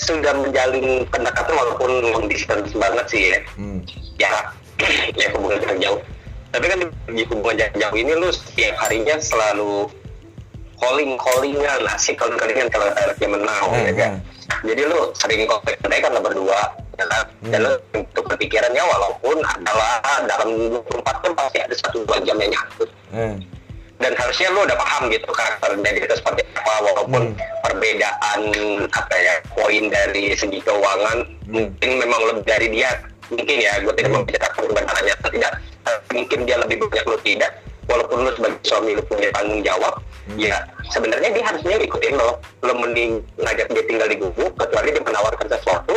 sudah 0.00 0.32
menjalin 0.32 1.04
pendekatan 1.12 1.52
walaupun 1.52 1.90
long 2.08 2.26
distance 2.26 2.72
banget 2.72 3.06
sih 3.12 3.22
ya 3.36 3.38
hmm. 3.60 3.78
ya 4.16 4.32
ya 5.14 5.28
hubungan 5.36 5.60
jarak 5.60 5.78
jauh 5.78 6.00
tapi 6.50 6.64
kan 6.66 6.78
di 7.12 7.22
hubungan 7.28 7.56
jarak 7.60 7.76
jauh 7.76 7.96
ini 7.96 8.12
lo 8.16 8.28
setiap 8.32 8.74
harinya 8.80 9.20
selalu 9.20 9.86
calling 10.80 11.20
callingan 11.20 11.80
asik 11.92 12.16
calling 12.16 12.40
callingan 12.40 12.72
kalau 12.72 12.88
dia 12.96 13.28
menang 13.28 13.64
Hmm, 13.68 13.84
ya 13.84 13.92
kan 13.92 14.12
hmm. 14.16 14.64
jadi 14.64 14.82
lo 14.88 15.12
sering 15.12 15.44
kontak 15.44 15.76
mereka 15.84 16.08
kan 16.08 16.22
berdua 16.24 16.60
ya 16.96 17.04
kan 17.04 17.24
dan 17.52 17.60
lo 17.60 17.72
untuk 17.92 18.24
berpikirannya 18.24 18.82
walaupun 18.82 19.36
adalah 19.44 20.00
dalam 20.24 20.48
24 20.80 21.22
jam 21.24 21.32
pasti 21.36 21.58
ada 21.60 21.74
satu 21.76 22.08
dua 22.08 22.18
jam 22.24 22.36
yang 22.40 22.50
nyangkut 22.56 22.90
eh. 23.12 23.36
Dan 24.00 24.12
harusnya 24.16 24.48
lo 24.50 24.64
udah 24.64 24.78
paham 24.80 25.12
gitu 25.12 25.28
karakter 25.28 25.76
dari 25.76 25.98
itu 26.00 26.14
seperti 26.16 26.42
apa 26.56 26.74
walaupun 26.82 27.22
Hmm. 27.30 27.36
perbedaan 27.60 28.40
apa 28.88 29.14
ya 29.14 29.34
poin 29.52 29.84
dari 29.92 30.32
segi 30.32 30.58
keuangan 30.64 31.18
mungkin 31.46 31.90
memang 32.00 32.20
lebih 32.32 32.44
dari 32.48 32.68
dia 32.72 32.90
mungkin 33.28 33.56
ya 33.60 33.76
gue 33.84 33.92
tidak 33.94 34.10
Hmm. 34.10 34.16
membicarakan 34.24 34.62
kebenarannya 34.72 35.14
atau 35.20 35.30
tidak 35.30 35.52
mungkin 36.10 36.38
dia 36.48 36.56
lebih 36.58 36.76
banyak 36.80 37.06
lo 37.06 37.18
tidak 37.20 37.52
walaupun 37.86 38.18
lo 38.24 38.30
sebagai 38.34 38.60
suami 38.64 38.90
lo 38.96 39.02
punya 39.04 39.28
tanggung 39.30 39.60
jawab 39.60 39.94
ya 40.38 40.56
sebenarnya 40.88 41.30
dia 41.30 41.44
harusnya 41.44 41.76
ikutin 41.76 42.14
lo 42.16 42.40
lo 42.64 42.72
mending 42.72 43.20
ngajak 43.36 43.68
dia 43.68 43.84
tinggal 43.84 44.08
di 44.08 44.16
gubuk 44.16 44.52
kecuali 44.56 44.96
dia 44.96 45.02
menawarkan 45.04 45.46
sesuatu 45.46 45.96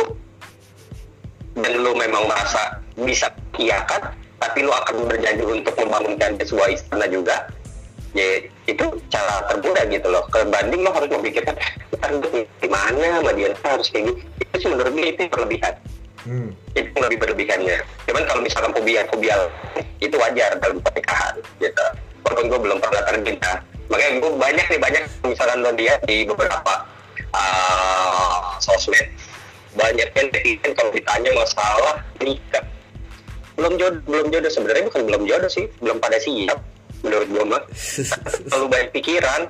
dan 1.54 1.72
lo 1.80 1.94
memang 1.94 2.26
merasa 2.26 2.82
bisa 2.98 3.30
iyakan 3.56 4.12
tapi 4.42 4.60
lo 4.60 4.74
akan 4.74 5.06
berjanji 5.08 5.40
untuk 5.40 5.74
membangunkan 5.78 6.36
sebuah 6.42 6.68
istana 6.68 7.06
juga 7.08 7.46
ya 8.14 8.46
itu 8.70 8.84
cara 9.10 9.34
termudah 9.50 9.84
gitu 9.90 10.06
loh. 10.08 10.24
Kebanding 10.30 10.80
lo 10.86 10.90
harus 10.94 11.10
memikirkan 11.10 11.54
ntar 11.98 12.10
gue 12.22 12.46
di 12.62 12.68
mana 12.70 13.20
sama 13.20 13.30
dia? 13.34 13.50
Ntar 13.52 13.70
harus 13.76 13.90
kayak 13.90 14.14
gitu. 14.14 14.20
Itu 14.40 14.54
sih 14.62 14.68
menurut 14.70 14.92
gue 14.94 15.06
itu 15.10 15.22
berlebihan. 15.28 15.74
Hmm. 16.24 16.56
itu 16.72 16.88
lebih 16.96 17.20
berlebihannya. 17.20 17.84
Cuman 18.08 18.24
kalau 18.24 18.40
misalkan 18.40 18.72
fobia 18.72 19.04
fobia 19.12 19.36
itu 20.00 20.16
wajar 20.16 20.56
dalam 20.56 20.80
pernikahan 20.80 21.36
gitu. 21.60 21.86
Walaupun 22.24 22.48
gue 22.48 22.60
belum 22.64 22.78
pernah 22.80 23.02
tercinta 23.04 23.60
makanya 23.92 24.16
gue 24.16 24.32
banyak 24.40 24.66
nih 24.72 24.80
banyak 24.80 25.02
misalkan 25.28 25.60
lo 25.60 25.70
lihat 25.76 26.00
di 26.08 26.24
beberapa 26.24 26.88
uh, 27.36 28.56
sosmed. 28.56 29.04
Banyak 29.76 30.08
yang 30.16 30.32
netizen 30.32 30.72
kalau 30.72 30.88
ditanya 30.96 31.30
masalah 31.36 32.00
nikah. 32.22 32.64
Belum 33.60 33.76
jodoh 33.76 34.00
belum 34.08 34.26
jodoh. 34.32 34.48
Sebenarnya 34.48 34.88
bukan 34.88 35.02
belum 35.04 35.22
jodoh 35.28 35.50
sih 35.52 35.68
belum 35.84 36.00
pada 36.00 36.16
siap 36.16 36.73
menurut 37.04 37.28
gue 37.28 37.44
mah 37.44 37.62
terlalu 38.48 38.66
banyak 38.72 38.90
pikiran 38.96 39.40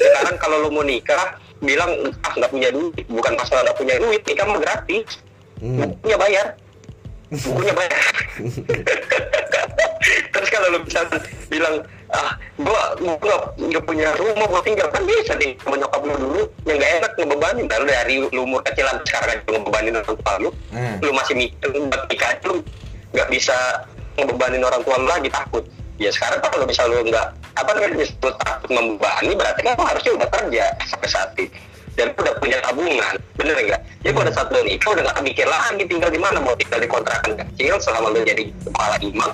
sekarang 0.00 0.36
kalau 0.40 0.56
lo 0.64 0.68
mau 0.72 0.84
nikah 0.84 1.36
bilang 1.60 1.92
ah 2.24 2.32
nggak 2.32 2.48
punya 2.48 2.68
duit. 2.72 3.04
Bukan 3.04 3.32
masalah 3.36 3.68
nggak 3.68 3.78
punya 3.78 3.94
duit 4.00 4.22
nikah 4.24 4.44
mah 4.48 4.58
gratis. 4.60 5.20
Hmm. 5.60 5.76
bukunya 5.76 6.16
bayar. 6.16 6.46
Bukunya 7.28 7.74
bayar. 7.76 8.00
Terus 10.32 10.48
kalau 10.48 10.72
lo 10.72 10.78
bisa 10.80 11.04
bilang 11.52 11.84
ah 12.10 12.32
gua 12.56 12.96
gua 12.96 13.36
nggak 13.60 13.84
punya 13.84 14.08
rumah 14.16 14.48
gua 14.48 14.64
tinggal 14.64 14.88
kan 14.88 15.04
bisa 15.04 15.36
nih 15.36 15.52
sama 15.60 15.76
nyokap 15.76 16.00
lu 16.00 16.16
dulu 16.16 16.42
yang 16.64 16.76
nggak 16.80 16.92
enak 16.96 17.12
ngebebanin. 17.20 17.66
Lalu 17.68 17.84
dari 17.92 18.14
lu 18.24 18.40
umur 18.40 18.60
kecil 18.64 18.88
sampai 18.88 19.04
sekarang 19.04 19.28
aja 19.36 19.48
ngebebanin 19.52 19.94
orang 20.00 20.16
tua 20.16 20.32
lu 20.40 20.50
Hmm. 20.72 20.96
lu 21.04 21.10
masih 21.12 21.34
mikir 21.36 21.68
buat 21.68 22.02
nikah 22.08 22.32
lu 22.48 22.64
nggak 23.12 23.28
bisa 23.28 23.56
ngebebanin 24.16 24.62
orang 24.64 24.80
tua 24.80 24.96
lu 24.96 25.06
lagi 25.12 25.28
takut 25.28 25.64
ya 26.00 26.08
sekarang 26.08 26.40
kalau 26.40 26.64
bisa 26.64 26.88
lu 26.88 27.04
nggak 27.04 27.28
apa 27.60 27.70
namanya 27.76 28.08
lu 28.08 28.30
takut 28.40 28.70
membebani 28.72 29.36
berarti 29.36 29.60
kan 29.60 29.76
lu 29.76 29.84
harusnya 29.84 30.12
udah 30.16 30.28
kerja 30.32 30.64
sampai 30.88 31.08
saat 31.12 31.30
ini. 31.36 31.52
Dan 31.98 32.16
udah 32.16 32.32
punya 32.40 32.56
tabungan 32.64 33.14
bener 33.36 33.56
nggak? 33.60 33.80
Jadi 34.00 34.14
pada 34.16 34.30
saat 34.32 34.48
lu 34.48 34.64
nikah 34.64 34.90
udah 34.96 35.04
nggak 35.04 35.20
mikir 35.20 35.44
lagi 35.44 35.82
tinggal 35.84 36.08
di 36.08 36.16
mana 36.16 36.40
mau 36.40 36.56
tinggal 36.56 36.80
di 36.80 36.88
kontrakan 36.88 37.36
kecil 37.36 37.76
selama 37.76 38.16
lu 38.16 38.24
jadi 38.24 38.48
kepala 38.64 38.96
imam. 39.04 39.30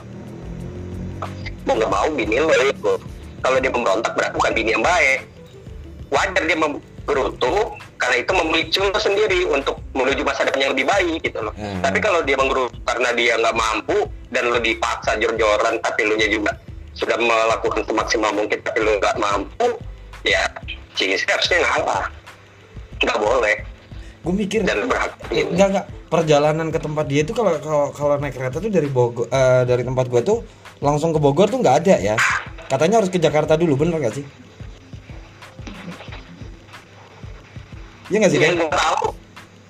Lu 1.62 1.72
nggak 1.78 1.90
mau 1.94 2.08
bini 2.10 2.36
lu 2.42 2.50
itu 2.50 2.92
kalau 3.46 3.56
dia 3.62 3.70
pemberontak 3.70 4.12
berarti 4.18 4.34
bukan 4.34 4.52
bini 4.58 4.70
yang 4.74 4.82
baik. 4.82 5.20
Wajar 6.10 6.42
dia 6.42 6.58
menggerutu 6.58 7.54
karena 7.96 8.16
itu 8.20 8.32
memicu 8.32 8.80
lo 8.84 8.98
sendiri 9.00 9.40
untuk 9.48 9.80
menuju 9.92 10.22
masa 10.22 10.44
depan 10.44 10.60
yang 10.68 10.72
lebih 10.76 10.86
baik 10.86 11.20
gitu 11.24 11.40
loh 11.40 11.54
Hmm. 11.56 11.80
tapi 11.80 11.98
kalau 12.00 12.20
dia 12.22 12.36
menggerutu 12.36 12.76
karena 12.84 13.08
dia 13.16 13.32
nggak 13.40 13.56
mampu 13.56 13.98
dan 14.28 14.52
lo 14.52 14.60
dipaksa 14.60 15.16
jor-joran 15.16 15.80
tapi 15.80 16.04
lo 16.04 16.14
nya 16.14 16.28
juga 16.28 16.52
sudah 16.92 17.16
melakukan 17.16 17.82
semaksimal 17.84 18.32
mungkin 18.32 18.58
tapi 18.60 18.78
lo 18.84 19.00
nggak 19.00 19.16
mampu 19.16 19.66
ya 20.22 20.44
sih 20.94 21.12
harusnya 21.12 21.64
ngalah 21.64 22.04
nggak 23.00 23.18
boleh 23.20 23.56
gue 24.26 24.34
mikir 24.34 24.60
dan 24.66 24.84
berhak 24.90 25.12
Enggak 25.30 25.68
enggak 25.70 25.86
perjalanan 26.06 26.70
ke 26.70 26.78
tempat 26.78 27.04
dia 27.06 27.20
itu 27.22 27.34
kalau 27.34 27.58
kalau 27.62 27.86
kalau 27.94 28.14
naik 28.18 28.34
kereta 28.34 28.58
tuh 28.58 28.70
dari 28.70 28.88
Bogor 28.90 29.26
eh, 29.30 29.62
dari 29.66 29.82
tempat 29.82 30.06
gua 30.06 30.22
tuh 30.22 30.42
langsung 30.78 31.10
ke 31.14 31.18
Bogor 31.18 31.48
tuh 31.48 31.58
nggak 31.62 31.76
ada 31.86 31.94
ya. 31.98 32.16
Katanya 32.66 32.98
harus 32.98 33.10
ke 33.14 33.22
Jakarta 33.22 33.54
dulu, 33.54 33.78
bener 33.78 34.02
gak 34.02 34.18
sih? 34.18 34.26
Iya 38.06 38.16
nggak 38.22 38.30
sih 38.30 38.38
yang 38.38 38.56
gue 38.56 38.70
tahu. 38.70 39.04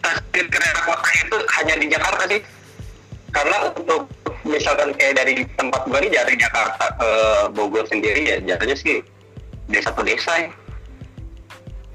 Stasiun 0.07 0.47
kereta 0.53 0.81
kota 0.85 1.11
itu 1.17 1.37
hanya 1.59 1.75
di 1.81 1.87
Jakarta 1.89 2.23
sih. 2.29 2.41
Karena 3.33 3.57
untuk 3.75 4.03
misalkan 4.47 4.95
kayak 4.95 5.15
dari 5.19 5.43
tempat 5.59 5.83
gue 5.89 5.99
nih 6.07 6.13
dari 6.13 6.35
Jakarta 6.39 6.85
ke 6.97 7.11
Bogor 7.53 7.85
sendiri 7.91 8.23
ya 8.23 8.37
jatuhnya 8.45 8.77
sih 8.79 9.03
desa 9.67 9.91
ke 9.91 10.03
desa 10.07 10.33
ya. 10.39 10.51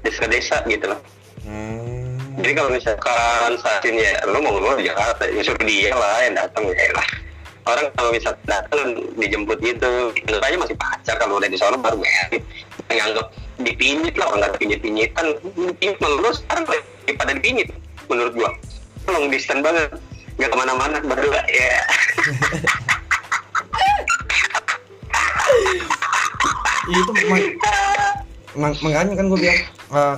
Desa 0.02 0.18
ke 0.26 0.28
desa 0.28 0.56
gitu 0.66 0.86
loh 0.90 1.00
Hmm. 1.42 2.38
jadi 2.38 2.54
kalau 2.54 2.70
misalkan 2.70 3.50
stasiunnya 3.58 4.14
lu 4.30 4.38
mau 4.46 4.54
ngomong 4.54 4.78
di 4.78 4.86
Jakarta 4.86 5.26
ya 5.26 5.42
suruh 5.42 5.58
dia 5.66 5.90
lah 5.90 6.22
yang 6.22 6.38
datang 6.38 6.70
ya 6.70 6.94
lah. 6.94 7.08
Orang 7.66 7.90
kalau 7.98 8.14
bisa 8.14 8.30
datang 8.46 8.94
dijemput 9.18 9.58
gitu 9.58 10.14
itu 10.14 10.34
aja 10.38 10.54
masih 10.54 10.78
pacar 10.78 11.18
kalau 11.18 11.42
udah 11.42 11.50
di 11.50 11.58
sana 11.58 11.74
baru 11.74 11.98
merit 11.98 12.46
nganggap 12.86 13.26
dipinjit 13.60 14.14
lah 14.16 14.32
nggak 14.32 14.56
pinjit 14.56 14.80
pinjitan 14.80 15.36
dipinjit 15.44 15.96
malah 16.00 16.18
lu 16.22 16.30
sekarang 16.32 16.64
lebih 16.70 17.14
pada 17.18 17.32
dipinjit 17.36 17.68
menurut 18.08 18.32
gua. 18.32 18.50
Long 19.10 19.26
distance 19.28 19.60
banget. 19.60 19.88
Nggak 20.40 20.48
ke 20.48 20.56
mana-mana 20.56 20.96
berdua 21.04 21.40
ya. 21.50 21.76
Iya, 26.82 26.98
itu 26.98 27.12
mak- 27.30 27.56
mak- 28.58 28.80
makanya 28.82 29.12
kan 29.14 29.24
gue 29.30 29.38
bilang 29.38 29.60
eh, 29.94 30.16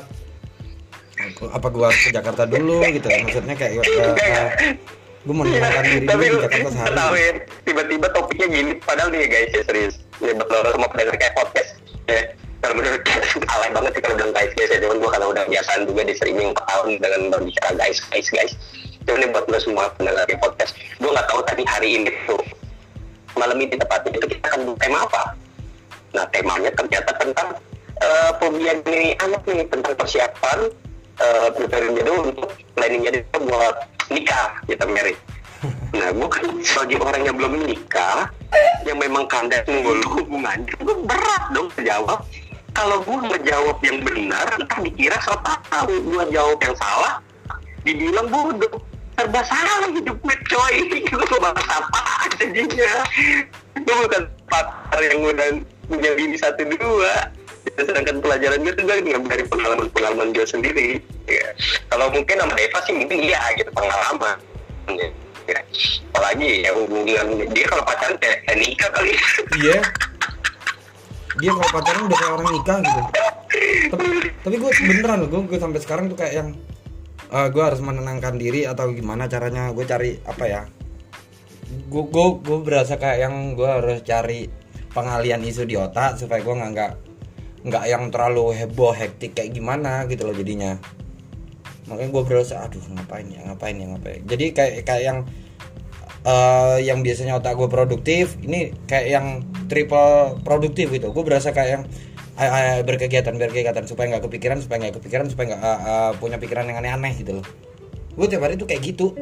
apa 1.52 1.68
gua 1.68 1.92
ke 1.92 2.08
Jakarta 2.14 2.48
dulu 2.48 2.80
gitu? 2.88 3.06
Maksudnya 3.10 3.54
kayak 3.58 3.84
uh, 3.84 4.14
gue 5.24 5.34
mau 5.34 5.44
menenangkan 5.44 5.84
diri 5.88 6.06
tapi 6.06 6.24
dulu 6.28 6.36
lu 6.36 6.38
di 6.40 6.44
Jakarta 6.46 6.68
sehari. 6.72 6.88
ketahuin 6.92 7.34
tiba-tiba 7.68 8.06
topiknya 8.12 8.46
gini. 8.48 8.72
Padahal 8.80 9.08
nih 9.12 9.28
guys 9.28 9.50
ya 9.52 9.62
serius. 9.66 9.94
Ya 10.22 10.32
betul 10.36 10.60
sama 10.72 10.86
pendengar 10.92 11.16
kayak 11.20 11.34
podcast. 11.36 11.70
Ya 12.08 12.20
menurut 12.72 13.02
alay 13.52 13.70
banget 13.74 13.90
sih 13.98 14.02
kalau 14.02 14.16
bilang 14.16 14.32
guys 14.32 14.52
guys 14.56 14.70
ya. 14.72 14.78
Cuman 14.80 14.96
gue 15.02 15.10
kalau 15.12 15.26
udah 15.36 15.44
biasaan 15.44 15.80
juga 15.84 16.02
di 16.08 16.14
streaming 16.16 16.48
4 16.56 16.70
tahun 16.70 16.88
dengan 17.02 17.20
berbicara 17.34 17.70
guys 17.76 17.98
guys 18.08 18.28
guys. 18.32 18.52
Cuman 19.04 19.20
ini 19.20 19.28
buat 19.36 19.44
lo 19.52 19.58
semua 19.60 19.84
pendengar 20.00 20.24
di 20.24 20.36
podcast. 20.40 20.72
Gue 20.96 21.10
nggak 21.12 21.28
tahu 21.28 21.40
tadi 21.44 21.62
hari 21.68 21.88
ini 22.00 22.10
tuh 22.24 22.40
malam 23.36 23.58
ini 23.60 23.76
tepatnya 23.76 24.16
itu 24.16 24.26
kita 24.32 24.46
akan 24.48 24.72
tema 24.80 24.98
apa. 25.04 25.22
Nah 26.16 26.24
temanya 26.32 26.70
ternyata 26.72 27.10
tentang 27.20 27.48
uh, 28.00 28.30
pembiayaan 28.40 28.80
ini 28.88 29.12
anak 29.20 29.42
nih 29.44 29.66
tentang 29.68 29.92
persiapan 29.98 30.58
uh, 31.20 31.48
preparing 31.52 31.94
dulu 31.98 32.32
untuk 32.32 32.48
planningnya 32.78 33.20
dia 33.20 33.38
buat 33.38 33.76
nikah 34.08 34.62
kita 34.66 34.86
Mary. 34.88 35.14
Nah, 35.94 36.10
gue 36.10 36.28
kan 36.28 36.44
sebagai 36.60 36.98
orang 37.00 37.22
yang 37.24 37.36
belum 37.38 37.64
menikah, 37.64 38.28
yang 38.84 38.98
memang 39.00 39.24
kandas 39.30 39.64
mulu 39.64 40.04
hubungannya, 40.20 40.74
gue 40.76 40.96
berat 41.06 41.44
dong 41.54 41.70
menjawab. 41.78 42.20
Kalau 42.74 42.98
gue 43.06 43.18
ngejawab 43.30 43.78
yang 43.86 43.98
benar, 44.02 44.46
entah 44.58 44.80
dikira 44.82 45.18
so 45.22 45.34
tahu. 45.70 45.94
Gue 46.10 46.22
jawab 46.34 46.58
yang 46.58 46.76
salah, 46.76 47.22
dibilang 47.86 48.28
bodoh. 48.28 48.82
Serba 49.14 49.40
salah 49.46 49.86
hidup 49.94 50.18
gue 50.26 50.36
coy. 50.50 50.76
Gue 51.06 51.38
bahas 51.38 51.70
apa 51.70 52.02
jadinya. 52.34 53.06
Gue 53.78 53.94
bukan 53.94 54.22
partner 54.50 55.00
yang 55.06 55.18
udah 55.22 55.48
menjadi 55.86 56.18
ini 56.18 56.34
satu 56.34 56.66
dua. 56.66 57.30
Sedangkan 57.78 58.18
pelajaran 58.18 58.66
gue 58.66 58.74
tuh 58.74 58.82
gue 58.82 59.14
dari 59.30 59.46
pengalaman-pengalaman 59.46 60.34
gue 60.34 60.42
sendiri. 60.42 60.98
Ya. 61.30 61.46
Kalau 61.94 62.10
mungkin 62.10 62.42
sama 62.42 62.58
Eva 62.58 62.78
sih 62.82 62.94
mungkin 62.98 63.22
iya 63.22 63.38
gitu 63.54 63.70
pengalaman. 63.70 64.34
Ya 64.90 65.14
apalagi 66.14 66.64
ya 66.64 66.70
hubungan 66.72 67.26
dia 67.52 67.66
kalau 67.68 67.84
pacaran 67.84 68.16
kayak 68.22 68.38
kayak 68.48 68.58
nikah 68.64 68.90
kali 68.96 69.12
iya 69.60 69.78
dia 71.40 71.50
kalau 71.50 71.70
pacaran 71.70 72.02
udah 72.06 72.18
kayak 72.18 72.32
orang 72.34 72.48
nikah 72.54 72.78
gitu. 72.82 73.00
Tapi 73.94 74.04
tapi 74.44 74.54
gue 74.60 74.70
beneran 74.70 75.20
gue 75.26 75.40
gue 75.46 75.58
sampai 75.58 75.80
sekarang 75.82 76.04
tuh 76.10 76.18
kayak 76.18 76.34
yang 76.34 76.48
uh, 77.30 77.48
gue 77.50 77.62
harus 77.62 77.80
menenangkan 77.82 78.34
diri 78.38 78.66
atau 78.66 78.90
gimana 78.94 79.26
caranya 79.26 79.70
gue 79.74 79.84
cari 79.86 80.18
apa 80.22 80.44
ya? 80.46 80.62
Gue 81.90 82.06
gue 82.06 82.26
gue 82.42 82.58
berasa 82.62 82.98
kayak 83.00 83.18
yang 83.18 83.34
gue 83.58 83.66
harus 83.66 84.02
cari 84.06 84.46
pengalian 84.94 85.42
isu 85.42 85.66
di 85.66 85.74
otak 85.74 86.22
supaya 86.22 86.38
gue 86.42 86.54
nggak 86.54 86.70
nggak 86.74 86.92
nggak 87.64 87.84
yang 87.88 88.12
terlalu 88.12 88.54
heboh 88.54 88.94
hektik 88.94 89.34
kayak 89.34 89.54
gimana 89.56 90.06
gitu 90.06 90.26
loh 90.28 90.36
jadinya. 90.36 90.78
Makanya 91.90 92.10
gue 92.14 92.22
berasa 92.24 92.54
aduh 92.64 92.80
ngapain 92.94 93.28
ya 93.28 93.44
ngapain 93.44 93.76
ya 93.76 93.86
ngapain 93.92 94.22
jadi 94.24 94.44
kayak 94.56 94.74
kayak 94.88 95.02
yang 95.04 95.18
uh, 96.24 96.76
yang 96.80 97.04
biasanya 97.04 97.38
otak 97.38 97.54
gue 97.54 97.68
produktif 97.68 98.40
ini 98.42 98.72
kayak 98.88 99.06
yang 99.08 99.26
triple 99.68 100.40
produktif 100.42 100.90
gitu. 100.90 101.12
Gue 101.12 101.24
berasa 101.24 101.52
kayak 101.52 101.70
yang 101.70 101.84
berkegiatan 102.82 103.30
berkegiatan 103.38 103.86
supaya 103.86 104.10
nggak 104.10 104.26
kepikiran 104.26 104.58
supaya 104.58 104.76
nggak 104.82 104.98
kepikiran 104.98 105.26
supaya 105.30 105.54
nggak 105.54 105.62
uh, 105.62 105.80
uh, 105.86 106.10
punya 106.18 106.34
pikiran 106.42 106.66
yang 106.66 106.82
aneh-aneh 106.82 107.14
gitu 107.14 107.38
loh. 107.38 107.46
Gue 108.18 108.26
tiap 108.26 108.42
hari 108.42 108.58
tuh 108.58 108.66
kayak 108.66 108.82
gitu. 108.82 109.14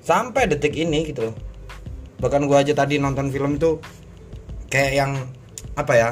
Sampai 0.00 0.48
detik 0.48 0.72
ini 0.78 1.12
gitu 1.12 1.28
loh. 1.28 1.36
Bahkan 2.22 2.48
gue 2.48 2.56
aja 2.56 2.72
tadi 2.72 2.96
nonton 2.96 3.28
film 3.28 3.60
tuh 3.60 3.82
kayak 4.72 4.92
yang 4.96 5.12
apa 5.76 5.92
ya 5.92 6.10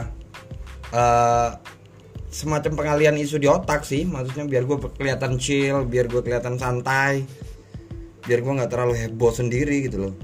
uh, 0.93 1.57
semacam 2.29 2.73
pengalian 2.77 3.17
isu 3.17 3.41
di 3.41 3.49
otak 3.49 3.89
sih. 3.89 4.05
Maksudnya 4.05 4.45
biar 4.45 4.69
gue 4.69 4.77
kelihatan 5.01 5.41
chill 5.41 5.89
biar 5.89 6.11
gue 6.13 6.21
kelihatan 6.21 6.61
santai 6.61 7.25
biar 8.25 8.41
gue 8.41 8.53
nggak 8.57 8.71
terlalu 8.73 8.95
heboh 8.97 9.33
sendiri 9.33 9.85
gitu 9.89 10.09
loh. 10.09 10.15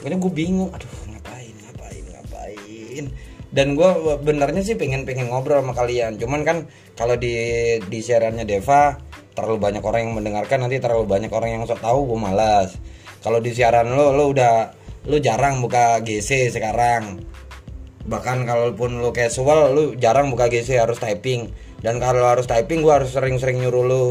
Makanya 0.00 0.16
gue 0.16 0.32
bingung 0.32 0.70
aduh 0.72 0.88
ngapain 1.12 1.54
ngapain 1.54 2.04
ngapain? 2.08 3.04
Dan 3.52 3.76
gue 3.76 3.90
benernya 4.24 4.62
sih 4.64 4.76
pengen 4.80 5.04
pengen 5.04 5.28
ngobrol 5.28 5.60
sama 5.60 5.76
kalian. 5.76 6.16
Cuman 6.16 6.40
kan 6.46 6.70
kalau 6.96 7.20
di 7.20 7.36
di 7.84 7.98
siarannya 8.00 8.48
Deva 8.48 8.96
terlalu 9.36 9.58
banyak 9.60 9.82
orang 9.84 10.00
yang 10.08 10.14
mendengarkan 10.16 10.64
nanti 10.64 10.80
terlalu 10.80 11.04
banyak 11.04 11.30
orang 11.32 11.60
yang 11.60 11.62
sok 11.68 11.84
tahu 11.84 12.08
gue 12.08 12.18
malas. 12.18 12.80
Kalau 13.20 13.38
di 13.44 13.52
siaran 13.52 13.92
lo 13.92 14.16
lo 14.16 14.32
udah 14.32 14.72
lo 15.04 15.16
jarang 15.20 15.60
buka 15.60 16.00
GC 16.00 16.48
sekarang. 16.52 17.20
Bahkan 18.08 18.48
kalaupun 18.48 19.04
lu 19.04 19.12
casual 19.12 19.76
lu 19.76 19.84
jarang 20.00 20.32
buka 20.32 20.48
GC 20.48 20.80
harus 20.80 20.96
typing. 20.96 21.52
Dan 21.80 21.96
kalau 21.96 22.24
harus 22.28 22.44
typing 22.44 22.84
gua 22.84 23.00
harus 23.00 23.12
sering-sering 23.12 23.60
nyuruh 23.60 23.84
lu 23.84 24.04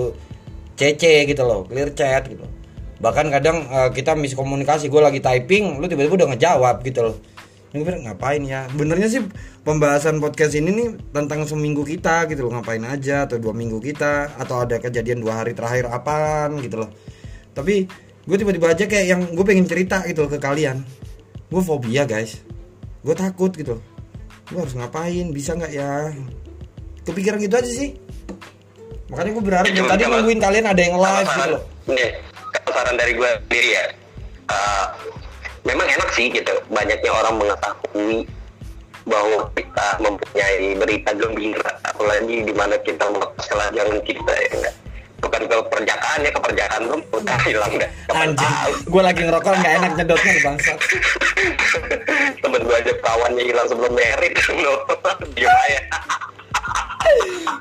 CC 0.80 1.28
gitu 1.28 1.44
loh 1.44 1.68
clear 1.68 1.92
chat 1.92 2.32
gitu. 2.32 2.48
Bahkan 3.04 3.28
kadang 3.28 3.68
uh, 3.68 3.92
kita 3.92 4.16
miskomunikasi 4.16 4.88
gue 4.88 5.02
lagi 5.04 5.20
typing 5.20 5.84
lu 5.84 5.92
tiba-tiba 5.92 6.24
udah 6.24 6.30
ngejawab 6.36 6.80
gitu 6.88 7.12
loh. 7.12 7.16
Ini 7.70 7.86
ngapain 7.86 8.42
ya? 8.48 8.66
Benernya 8.74 9.12
sih 9.12 9.22
pembahasan 9.62 10.18
podcast 10.18 10.58
ini 10.58 10.74
nih 10.74 10.88
tentang 11.14 11.44
seminggu 11.44 11.84
kita 11.84 12.26
gitu 12.32 12.48
loh. 12.48 12.56
Ngapain 12.56 12.82
aja 12.88 13.28
atau 13.28 13.38
dua 13.38 13.52
minggu 13.52 13.84
kita 13.84 14.40
atau 14.40 14.64
ada 14.64 14.80
kejadian 14.80 15.20
dua 15.20 15.44
hari 15.44 15.52
terakhir 15.52 15.92
apaan 15.92 16.64
gitu 16.64 16.82
loh. 16.82 16.90
Tapi 17.54 17.86
gue 18.26 18.38
tiba-tiba 18.40 18.72
aja 18.72 18.88
kayak 18.88 19.06
yang 19.06 19.22
gue 19.36 19.46
pengen 19.46 19.68
cerita 19.68 20.02
gitu 20.08 20.26
loh 20.26 20.32
ke 20.32 20.40
kalian. 20.40 20.82
Gue 21.52 21.62
fobia 21.62 22.08
guys. 22.08 22.40
Gue 23.04 23.14
takut 23.14 23.52
gitu 23.52 23.84
gue 24.50 24.60
harus 24.60 24.76
ngapain? 24.76 25.30
Bisa 25.30 25.54
nggak 25.54 25.74
ya? 25.74 26.10
Kepikiran 27.06 27.40
gitu 27.42 27.56
aja 27.58 27.70
sih 27.70 27.98
makanya 29.10 29.32
gue 29.34 29.44
berharap 29.44 29.66
dari 29.66 29.90
tadi 29.90 30.04
nungguin 30.06 30.40
kalian 30.40 30.66
ada 30.70 30.82
yang 30.82 30.96
live 31.02 31.30
gitu 31.30 31.50
loh. 31.50 31.62
Nih 31.90 32.10
kalau 32.54 32.72
saran 32.78 32.96
dari 32.96 33.14
gue 33.18 33.30
sendiri 33.50 33.70
ya. 33.74 33.86
Uh, 34.50 34.86
memang 35.66 35.86
enak 35.86 36.10
sih 36.14 36.30
gitu. 36.30 36.54
Banyaknya 36.70 37.12
orang 37.14 37.36
mengetahui 37.38 38.26
bahwa 39.10 39.50
kita 39.58 39.88
mempunyai 39.98 40.78
berita 40.78 41.12
gembira 41.18 41.72
apalagi 41.82 42.46
di 42.46 42.54
mana 42.54 42.78
kita 42.86 43.02
melepas 43.10 43.46
kelanjangan 43.50 44.00
kita 44.06 44.34
ya 44.34 44.50
enggak? 44.54 44.76
Bukan 45.20 45.42
ke 45.52 45.58
perjakaan 45.68 46.20
ya 46.24 46.32
ke 46.32 46.42
perjakaan 46.42 46.82
tuh 46.88 47.02
udah 47.18 47.40
hilang 47.44 47.74
deh 47.76 47.90
anjing. 48.14 48.54
Gue 48.88 49.02
lagi 49.04 49.22
ngerokok 49.26 49.52
nggak 49.52 49.74
enak 49.82 49.92
nyedotnya 50.00 50.32
nih 50.32 50.44
bangsat. 50.46 50.78
Temen 52.40 52.62
gue 52.62 52.76
aja 52.78 52.94
kawannya 53.04 53.44
hilang 53.44 53.68
sebelum 53.68 53.94
merit. 53.98 54.34
No 54.64 54.74
dia 55.34 55.50
aja 55.50 55.80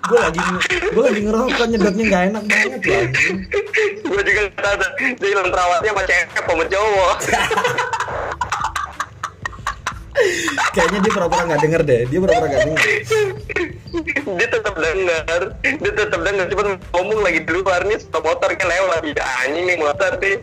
gue 0.09 0.19
lagi 0.19 0.41
gue 0.89 1.03
lagi 1.05 1.21
ngerokok 1.25 1.67
nyedotnya 1.69 2.05
nggak 2.09 2.23
enak 2.33 2.45
banget 2.49 2.83
ya 2.85 3.01
gue 4.09 4.23
juga 4.25 4.41
tahu 4.57 4.75
dia 4.99 5.29
hilang 5.29 5.49
perawatnya 5.53 5.91
sama 5.93 6.03
cewek 6.09 6.27
sama 6.35 6.65
cowok. 6.67 7.17
Kayaknya 10.75 10.99
dia 11.07 11.13
pura-pura 11.15 11.43
nggak 11.47 11.63
denger 11.63 11.83
deh 11.87 12.03
dia 12.11 12.19
pura-pura 12.19 12.47
nggak 12.51 12.63
denger. 12.67 12.83
Dia 14.35 14.49
tetap 14.51 14.75
dengar 14.75 15.43
dia 15.63 15.93
tetap 15.95 16.21
dengar 16.27 16.45
cuma 16.51 16.63
ngomong 16.99 17.19
lagi 17.23 17.41
di 17.47 17.53
luar 17.55 17.81
nih 17.87 17.99
stop 18.03 18.27
motor 18.27 18.51
kan 18.59 18.67
lewat. 18.67 19.01
Ya 19.07 19.25
anjing 19.47 19.65
nih 19.71 19.77
motor 19.79 20.13
nih. 20.19 20.37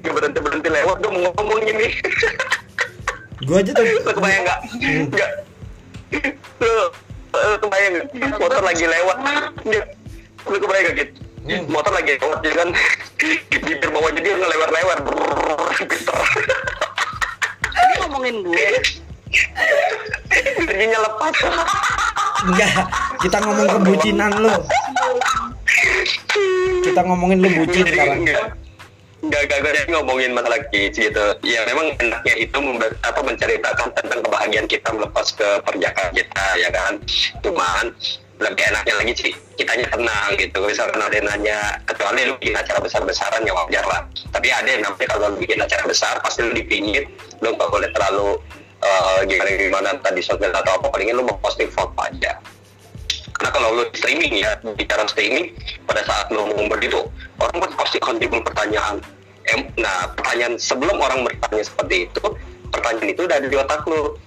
Gue 0.00 0.12
berhenti 0.16 0.38
berhenti 0.40 0.68
lewat 0.72 0.96
gue 1.04 1.10
mau 1.12 1.28
ngomong 1.36 1.60
ini. 1.68 1.88
Gue 3.44 3.56
aja 3.60 3.70
tuh 3.76 3.84
kebayang 4.16 4.42
nggak? 4.48 4.60
Nggak 5.12 5.30
lo 7.32 7.38
lo 7.54 7.56
kebayang 7.60 7.92
nggak? 7.96 8.06
Motor 8.40 8.62
lagi 8.64 8.84
lewat. 8.84 9.16
Dia 9.66 9.82
lo 10.48 10.56
kebayang 10.56 10.86
nggak 10.88 10.96
gitu 10.98 11.28
motor 11.68 11.92
lagi 11.96 12.20
lewat 12.20 12.40
ya 12.44 12.52
kan? 12.52 12.68
Bibir 13.64 13.88
bawahnya 13.88 14.20
dia 14.20 14.34
ngelewat-lewat 14.36 14.98
gitu 15.88 16.12
Ini 17.72 17.94
ngomongin 18.04 18.34
gue. 18.44 18.68
energinya 20.68 20.98
lepas 21.04 21.36
enggak 22.48 22.72
kita 23.20 23.36
ngomong 23.44 23.68
kebucinan 23.76 24.32
lu. 24.40 24.54
Kita 26.80 27.00
ngomongin 27.04 27.38
lu 27.44 27.48
bucin 27.60 27.84
sekarang 27.84 28.24
enggak 29.24 29.50
enggak 29.50 29.74
jadi 29.74 29.88
ngomongin 29.98 30.30
masalah 30.32 30.60
kids 30.70 30.96
gitu. 30.98 31.26
Ya 31.42 31.66
memang 31.66 31.94
enaknya 31.98 32.34
itu 32.38 32.58
member, 32.58 32.90
apa 33.02 33.20
menceritakan 33.22 33.88
tentang 33.94 34.20
kebahagiaan 34.22 34.66
kita 34.70 34.88
melepas 34.94 35.26
ke 35.34 35.48
perjakaan 35.66 36.10
kita 36.14 36.46
ya 36.58 36.68
kan? 36.70 36.92
Cuman 37.42 37.94
lebih 38.38 38.64
enaknya 38.70 38.94
lagi 39.02 39.12
sih 39.18 39.32
kitanya 39.58 39.90
tenang 39.90 40.30
gitu. 40.38 40.58
Misalkan 40.62 41.02
ada 41.02 41.14
yang 41.14 41.26
nanya 41.26 41.58
kecuali 41.82 42.30
lu 42.30 42.38
bikin 42.38 42.54
acara 42.54 42.78
besar-besaran 42.78 43.42
ya 43.42 43.52
wajar 43.54 43.84
lah. 43.86 44.06
Tapi 44.30 44.48
ada 44.54 44.68
yang 44.70 44.82
namanya 44.86 45.06
kalau 45.10 45.34
lu 45.34 45.38
bikin 45.42 45.58
acara 45.58 45.82
besar 45.82 46.14
pasti 46.22 46.46
lu 46.46 46.54
di 46.54 46.62
pinggir 46.62 47.10
lu 47.42 47.54
nggak 47.54 47.70
boleh 47.70 47.90
terlalu 47.90 48.38
eh, 48.82 49.20
gimana 49.26 49.50
gimana 49.58 49.88
tadi 49.98 50.20
sosial 50.22 50.54
atau 50.54 50.78
apa 50.78 50.86
palingnya 50.90 51.18
lu 51.18 51.26
mau 51.26 51.38
posting 51.42 51.70
foto 51.70 51.94
aja 51.98 52.38
karena 53.38 53.50
kalau 53.54 53.68
lu 53.78 53.84
streaming 53.94 54.42
ya 54.42 54.58
bicara 54.74 55.06
streaming 55.06 55.54
pada 55.86 56.02
saat 56.02 56.26
lu 56.34 56.42
ngumbar 56.50 56.82
itu 56.82 57.06
orang 57.38 57.56
kan 57.62 57.70
pasti 57.78 57.96
akan 58.02 58.18
timbul 58.18 58.42
pertanyaan. 58.42 58.98
Nah 59.78 60.10
pertanyaan 60.18 60.58
sebelum 60.58 60.98
orang 60.98 61.22
bertanya 61.22 61.62
seperti 61.62 62.10
itu 62.10 62.24
pertanyaan 62.74 63.08
itu 63.14 63.20
udah 63.24 63.36
ada 63.38 63.48
di 63.48 63.56
otak 63.56 63.86
lu. 63.86 64.18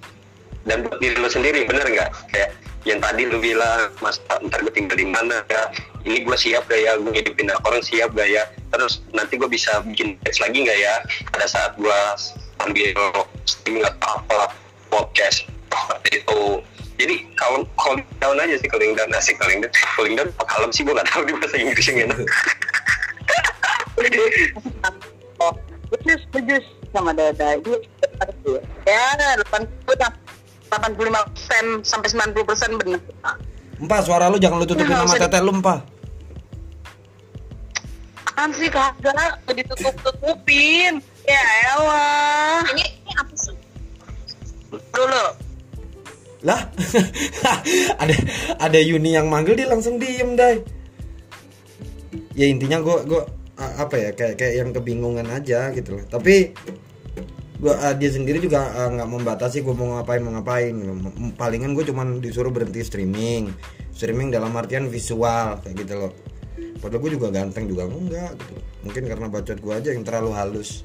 Dan 0.62 0.86
buat 0.86 1.02
diri 1.02 1.18
lu 1.18 1.26
sendiri 1.26 1.66
bener 1.68 1.84
nggak? 1.84 2.10
Kayak 2.32 2.50
yang 2.88 2.98
tadi 3.02 3.26
lu 3.26 3.38
bilang 3.38 3.90
mas 3.98 4.18
ntar 4.30 4.58
gue 4.64 4.72
tinggal 4.72 4.96
di 4.96 5.06
mana 5.06 5.44
ya? 5.50 5.70
Ini 6.02 6.26
gue 6.26 6.36
siap 6.38 6.66
gak 6.66 6.80
ya? 6.82 6.98
Gue 6.98 7.14
hidupin 7.14 7.46
orang 7.52 7.82
siap 7.82 8.10
gak 8.14 8.26
ya? 8.26 8.42
Terus 8.74 9.02
nanti 9.14 9.38
gue 9.38 9.46
bisa 9.46 9.82
bikin 9.86 10.18
page 10.22 10.38
lagi 10.42 10.66
nggak 10.66 10.78
ya? 10.78 10.94
Pada 11.30 11.46
saat 11.46 11.74
gue 11.78 11.98
ambil 12.62 12.94
streaming 13.46 13.84
atau 13.86 14.22
apa 14.22 14.54
podcast 14.90 15.46
seperti 15.70 16.22
itu 16.22 16.40
jadi 17.02 17.16
kalau 17.34 17.66
calling 17.74 18.06
down 18.16 18.38
aja 18.38 18.54
sih 18.56 18.70
calling 18.70 18.94
down. 18.94 19.10
Asik 19.10 19.34
calling 19.36 19.58
down. 19.58 19.72
Calling 19.98 20.14
down 20.14 20.28
apa 20.38 20.44
kalem 20.46 20.70
sih? 20.70 20.86
Gue 20.86 20.94
nggak 20.94 21.08
tahu 21.10 21.22
di 21.26 21.32
bahasa 21.34 21.56
Inggris 21.58 21.86
yang 21.90 21.98
enak. 22.06 22.18
Oh 25.42 25.52
setuju 25.90 26.12
setuju. 26.28 26.56
Sama 26.92 27.10
dada 27.16 27.56
itu 27.56 27.72
ya 28.84 29.34
80 29.48 29.68
85 30.72 31.28
persen 31.32 31.64
sampai 31.84 32.08
90 32.08 32.48
persen 32.48 32.70
benar. 32.80 33.00
Empah 33.76 34.00
suara 34.04 34.30
lu 34.30 34.38
jangan 34.38 34.62
lu 34.62 34.66
tutupin 34.68 34.94
Ya, 34.94 35.02
sama 35.02 35.18
tete 35.18 35.38
lu 35.42 35.52
empah. 35.52 35.80
kan 38.32 38.48
sih 38.56 38.72
kagak? 38.72 39.44
Ditutup 39.52 39.92
tutupin 40.00 41.04
Lah, 46.42 46.58
ada 48.02 48.14
ada 48.58 48.78
Yuni 48.82 49.14
yang 49.14 49.30
manggil 49.30 49.54
dia 49.54 49.70
langsung 49.70 49.98
diem 49.98 50.34
dai. 50.34 50.58
Ya 52.34 52.50
intinya 52.50 52.82
gua 52.82 53.06
a- 53.54 53.86
apa 53.86 53.94
ya 53.94 54.10
kayak 54.10 54.34
kayak 54.34 54.54
yang 54.58 54.70
kebingungan 54.74 55.26
aja 55.30 55.70
gitu 55.70 55.98
loh. 55.98 56.04
Tapi 56.10 56.50
gua 57.62 57.78
ah, 57.78 57.94
dia 57.94 58.10
sendiri 58.10 58.42
juga 58.42 58.66
nggak 58.74 59.06
membatasi 59.06 59.62
gua 59.62 59.74
mau 59.78 59.88
ngapain 59.98 60.18
mau 60.18 60.34
ngapain. 60.34 60.74
gitu. 60.74 60.92
Palingan 61.38 61.78
gue 61.78 61.84
cuman 61.86 62.18
disuruh 62.18 62.50
berhenti 62.50 62.82
streaming. 62.82 63.54
Streaming 63.94 64.34
dalam 64.34 64.50
artian 64.58 64.90
visual 64.90 65.62
kayak 65.62 65.76
gitu 65.78 65.94
loh. 65.94 66.12
Padahal 66.82 66.98
gue 67.06 67.10
juga 67.14 67.30
ganteng 67.30 67.70
juga 67.70 67.86
enggak 67.86 68.34
gitu. 68.34 68.54
Mungkin 68.82 69.02
karena 69.06 69.26
bacot 69.30 69.58
gua 69.62 69.78
aja 69.78 69.94
yang 69.94 70.02
terlalu 70.02 70.34
halus 70.34 70.82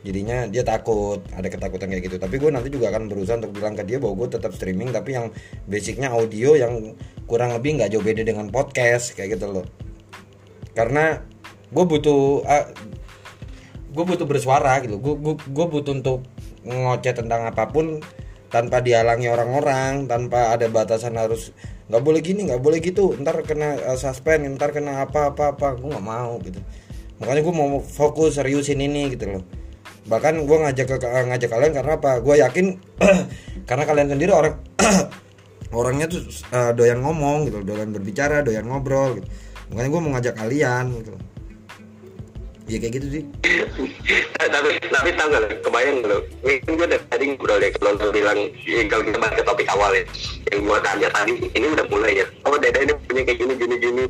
jadinya 0.00 0.48
dia 0.48 0.64
takut 0.64 1.20
ada 1.36 1.48
ketakutan 1.48 1.92
kayak 1.92 2.04
gitu. 2.08 2.16
Tapi 2.16 2.40
gue 2.40 2.50
nanti 2.52 2.68
juga 2.72 2.92
akan 2.92 3.08
berusaha 3.08 3.36
untuk 3.36 3.52
bilang 3.52 3.76
ke 3.76 3.84
dia 3.84 4.00
bahwa 4.00 4.24
gue 4.24 4.28
tetap 4.36 4.52
streaming 4.56 4.90
tapi 4.92 5.16
yang 5.16 5.28
basicnya 5.68 6.08
audio 6.12 6.56
yang 6.56 6.96
kurang 7.28 7.52
lebih 7.52 7.80
nggak 7.80 7.92
jauh 7.92 8.04
beda 8.04 8.24
dengan 8.24 8.48
podcast 8.48 9.12
kayak 9.12 9.36
gitu 9.36 9.60
loh. 9.60 9.66
Karena 10.72 11.20
gue 11.70 11.84
butuh 11.84 12.44
gue 13.92 14.04
butuh 14.04 14.26
bersuara 14.26 14.80
gitu. 14.80 14.96
Gue 14.96 15.36
gue 15.36 15.66
butuh 15.68 15.92
untuk 15.92 16.24
ngoceh 16.64 17.14
tentang 17.16 17.48
apa 17.48 17.68
pun 17.68 18.00
tanpa 18.50 18.82
dihalangi 18.82 19.30
orang-orang 19.30 20.10
tanpa 20.10 20.50
ada 20.52 20.66
batasan 20.66 21.14
harus 21.14 21.54
nggak 21.86 22.02
boleh 22.02 22.18
gini 22.18 22.50
nggak 22.50 22.58
boleh 22.58 22.82
gitu 22.82 23.14
ntar 23.22 23.46
kena 23.46 23.78
uh, 23.86 23.94
suspend 23.94 24.42
ntar 24.58 24.72
kena 24.72 25.04
apa 25.04 25.36
apa 25.36 25.52
apa. 25.52 25.76
Gue 25.76 25.92
nggak 25.92 26.06
mau 26.08 26.40
gitu. 26.40 26.60
Makanya 27.20 27.40
gue 27.44 27.52
mau 27.52 27.84
fokus 27.84 28.40
seriusin 28.40 28.80
ini 28.80 29.12
gitu 29.12 29.28
loh 29.28 29.44
bahkan 30.08 30.40
gue 30.44 30.56
ngajak 30.56 30.86
ke 30.86 30.96
ngajak 31.02 31.50
kalian 31.50 31.72
karena 31.76 31.92
apa? 32.00 32.20
Gue 32.24 32.40
yakin 32.40 32.78
karena 33.68 33.84
kalian 33.84 34.08
sendiri 34.08 34.32
orang 34.32 34.54
orangnya 35.80 36.06
tuh 36.10 36.22
uh, 36.50 36.72
doyan 36.74 37.04
ngomong 37.04 37.46
gitu 37.46 37.62
doyan 37.62 37.92
berbicara 37.92 38.40
doyan 38.40 38.64
ngobrol 38.64 39.20
gitu. 39.20 39.26
Makanya 39.70 39.88
gue 39.92 40.00
mau 40.00 40.10
ngajak 40.16 40.34
kalian 40.38 40.84
gitu. 41.02 41.12
Ya 42.70 42.78
kayak 42.78 42.92
gitu 43.02 43.06
sih. 43.10 43.22
Tapi 44.38 44.68
tapi 44.88 45.08
tau 45.18 45.26
gak 45.26 45.58
kebayang 45.66 46.06
lo 46.06 46.22
ini 46.46 46.62
kan 46.62 46.72
gue 46.78 46.86
dari 46.86 47.04
tadi 47.10 47.24
ngobrol 47.34 47.58
ya 47.58 47.70
kalau 47.74 47.92
lo 47.98 48.10
bilang 48.14 48.38
ya, 48.62 48.82
kalau 48.86 49.02
kita 49.02 49.18
balik 49.18 49.36
ke 49.40 49.44
topik 49.44 49.68
awal 49.74 49.90
ya 49.94 50.04
yang 50.54 50.60
gue 50.66 50.78
tanya 50.82 51.08
tadi 51.10 51.32
ini 51.50 51.66
udah 51.66 51.86
mulai 51.90 52.22
ya. 52.22 52.26
Oh 52.46 52.56
dada 52.56 52.78
ini 52.78 52.92
punya 53.06 53.22
kayak 53.26 53.38
gini 53.42 53.54
gini 53.58 53.76
gini 53.78 54.04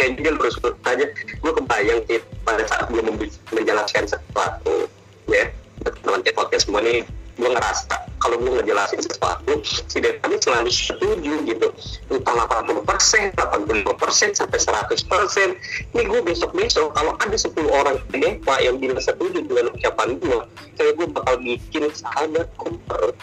kayak 0.00 0.16
gini 0.16 0.32
terus 0.40 0.56
aja 0.88 1.06
gue 1.12 1.52
kebayang 1.52 2.00
sih 2.08 2.20
pada 2.48 2.64
saat 2.64 2.88
gue 2.88 3.04
menjelaskan 3.52 4.08
sesuatu 4.08 4.88
ya 5.28 5.52
teman 5.84 6.24
teman 6.24 6.32
podcast 6.32 6.64
semua 6.64 6.80
nih 6.80 7.04
gue 7.36 7.50
ngerasa 7.52 7.96
kalau 8.20 8.36
gue 8.36 8.52
ngejelasin 8.60 9.00
sesuatu 9.00 9.52
si 9.64 9.98
Devan 10.00 10.36
selalu 10.36 10.68
setuju 10.68 11.40
gitu. 11.48 11.68
Entah 12.12 12.36
80 12.44 12.84
persen 12.84 13.32
85 13.32 13.96
persen 13.96 14.28
sampai 14.36 14.60
100 14.60 15.08
persen. 15.08 15.48
Ini 15.96 16.04
gue 16.04 16.20
besok 16.20 16.52
besok 16.52 16.92
kalau 16.92 17.16
ada 17.16 17.32
10 17.32 17.56
orang 17.72 17.96
di 18.12 18.36
yang 18.60 18.76
bilang 18.76 19.00
setuju 19.00 19.40
dengan 19.40 19.72
ucapan 19.72 20.20
gue 20.20 20.38
kayak 20.76 20.92
gue 21.00 21.06
bakal 21.08 21.34
bikin 21.40 21.88
sahabat 21.96 22.46
komper 22.60 23.16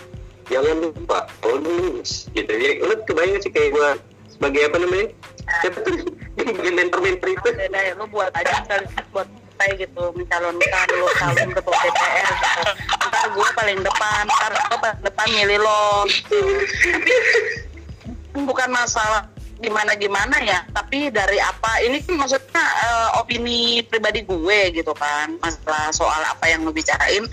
jangan 0.50 0.76
lupa 0.90 1.30
tulis 1.46 2.32
gitu. 2.34 2.50
Jadi 2.50 2.82
lu 2.82 2.94
kebayang 3.06 3.40
sih 3.44 3.52
kayak 3.54 3.70
gue 3.78 3.90
sebagai 4.38 4.62
apa 4.70 4.78
namanya? 4.78 5.08
Siapa 5.66 5.78
tuh? 5.82 5.98
Yang 6.38 6.48
bikin 6.62 6.74
mentor-mentor 6.78 7.30
itu. 7.34 7.50
Lu 7.98 8.06
buat 8.14 8.32
aja 8.38 8.62
kali 8.70 8.86
buat 9.10 9.28
partai 9.58 9.74
gitu 9.82 10.14
mencalonkan 10.14 10.88
lu 10.94 11.10
calon 11.18 11.50
ketua 11.50 11.78
DPR 11.82 12.30
gitu. 12.30 12.72
Ntar 13.10 13.26
gue 13.34 13.48
paling 13.58 13.80
depan 13.82 14.24
ntar 14.30 14.54
gue 14.54 14.78
paling 14.78 15.02
depan 15.02 15.28
milih 15.34 15.60
lo. 15.66 16.06
Tapi 16.06 17.14
bukan 18.46 18.70
masalah 18.70 19.26
gimana 19.58 19.98
gimana 19.98 20.38
ya 20.46 20.62
tapi 20.70 21.10
dari 21.10 21.42
apa 21.42 21.82
ini 21.82 21.98
kan 22.06 22.14
maksudnya 22.22 22.62
eh, 22.62 23.10
opini 23.18 23.82
pribadi 23.82 24.22
gue 24.22 24.60
gitu 24.70 24.94
kan 24.94 25.34
masalah 25.42 25.90
soal 25.90 26.22
apa 26.22 26.46
yang 26.46 26.62
lu 26.62 26.70
bicarain 26.70 27.26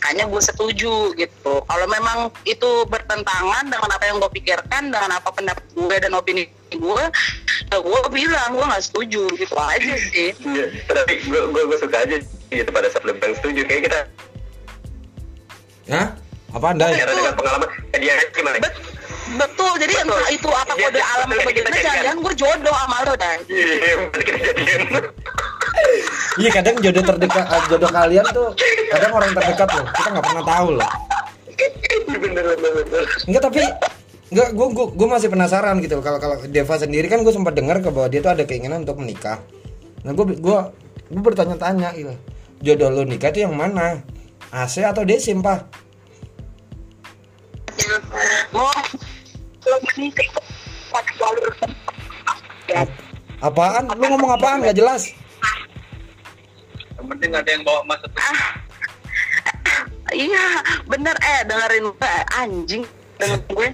hanya 0.00 0.24
gue 0.24 0.40
setuju 0.40 1.12
gitu. 1.14 1.52
Kalau 1.60 1.86
memang 1.86 2.32
itu 2.44 2.70
bertentangan 2.88 3.68
dengan 3.68 3.90
apa 3.90 4.04
yang 4.08 4.16
gue 4.16 4.30
pikirkan 4.32 4.88
dengan 4.88 5.10
apa 5.12 5.28
pendapat 5.28 5.64
gue 5.70 5.96
dan 6.00 6.12
opini 6.16 6.48
gue 6.70 7.04
ya 7.70 7.76
gue 7.76 8.00
bilang 8.08 8.54
gue 8.54 8.64
nggak 8.64 8.84
setuju 8.84 9.28
gitu 9.36 9.54
aja 9.58 9.94
sih. 10.10 10.32
Iya, 10.40 10.66
tapi 10.88 11.20
gue 11.26 11.40
gue 11.50 11.78
suka 11.78 12.06
aja 12.06 12.16
gitu 12.48 12.70
pada 12.72 12.88
saat 12.88 13.04
bilang 13.04 13.34
setuju. 13.36 13.60
Kayak 13.66 13.82
kita 13.90 14.00
Hah? 15.90 16.08
apa 16.50 16.66
anda 16.70 16.86
karena 16.90 17.14
dengan 17.14 17.34
pengalaman. 17.34 17.68
Eh, 17.94 17.98
dia 18.02 18.14
gimana? 18.34 18.56
Bet- 18.58 18.78
betul. 19.38 19.72
Jadi 19.78 19.94
Betul. 19.94 20.10
entah 20.10 20.30
itu 20.30 20.48
apa 20.50 20.72
Dia- 20.74 20.84
kode 20.90 21.00
alam 21.02 21.26
atau 21.30 21.44
bagaimana 21.46 21.76
jangan-jangan 21.78 22.18
gue 22.20 22.34
jodoh 22.34 22.74
sama 22.74 22.98
lo 23.06 23.14
dan 23.14 23.38
iya 23.48 23.94
berarti 23.96 24.22
kita 24.26 24.38
jadian 24.44 24.80
iya 26.40 26.50
kadang 26.52 26.76
jodoh 26.80 27.04
terdekat 27.04 27.44
eh, 27.44 27.62
jodoh 27.68 27.90
kalian 27.90 28.26
tuh 28.30 28.48
kadang 28.92 29.12
orang 29.14 29.30
terdekat 29.34 29.68
loh 29.74 29.86
kita 29.94 30.08
nggak 30.12 30.26
pernah 30.26 30.44
tahu 30.44 30.68
loh 30.78 30.88
bener 32.10 32.44
bener 32.56 32.72
bener 32.84 33.04
Enggak 33.28 33.42
tapi 33.48 33.62
Enggak, 34.30 34.54
gue 34.54 34.66
gue 34.70 34.86
gue 34.94 35.08
masih 35.10 35.26
penasaran 35.26 35.74
gitu 35.82 35.98
loh. 35.98 36.04
kalau 36.06 36.22
kalau 36.22 36.38
Deva 36.46 36.78
sendiri 36.78 37.10
kan 37.10 37.26
gue 37.26 37.34
sempat 37.34 37.50
dengar 37.50 37.82
ke 37.82 37.90
bahwa 37.90 38.06
dia 38.06 38.22
tuh 38.22 38.30
ada 38.30 38.46
keinginan 38.46 38.86
untuk 38.86 39.02
menikah. 39.02 39.42
Nah 40.06 40.14
gue 40.14 40.38
gue 40.38 40.58
gue 41.10 41.22
bertanya-tanya 41.26 41.90
gitu. 41.98 42.14
Jodoh 42.62 42.94
lu 42.94 43.02
nikah 43.10 43.34
tuh 43.34 43.42
yang 43.42 43.58
mana? 43.58 43.98
AC 44.54 44.86
atau 44.86 45.02
desim 45.02 45.42
pak? 45.42 45.66
lo 48.54 48.70
apaan? 53.42 53.84
Lu 53.98 54.04
ngomong 54.14 54.30
apaan? 54.38 54.62
Gak 54.62 54.78
jelas. 54.78 55.10
Yang 57.00 57.08
penting 57.16 57.30
ada 57.32 57.48
yang 57.48 57.64
bawa 57.64 57.80
masa 57.88 58.06
iya 60.12 60.60
bener. 60.84 61.16
Eh 61.16 61.40
dengerin 61.48 61.84
gue 61.96 62.14
anjing. 62.36 62.84
Dengan 63.16 63.40
gue. 63.48 63.68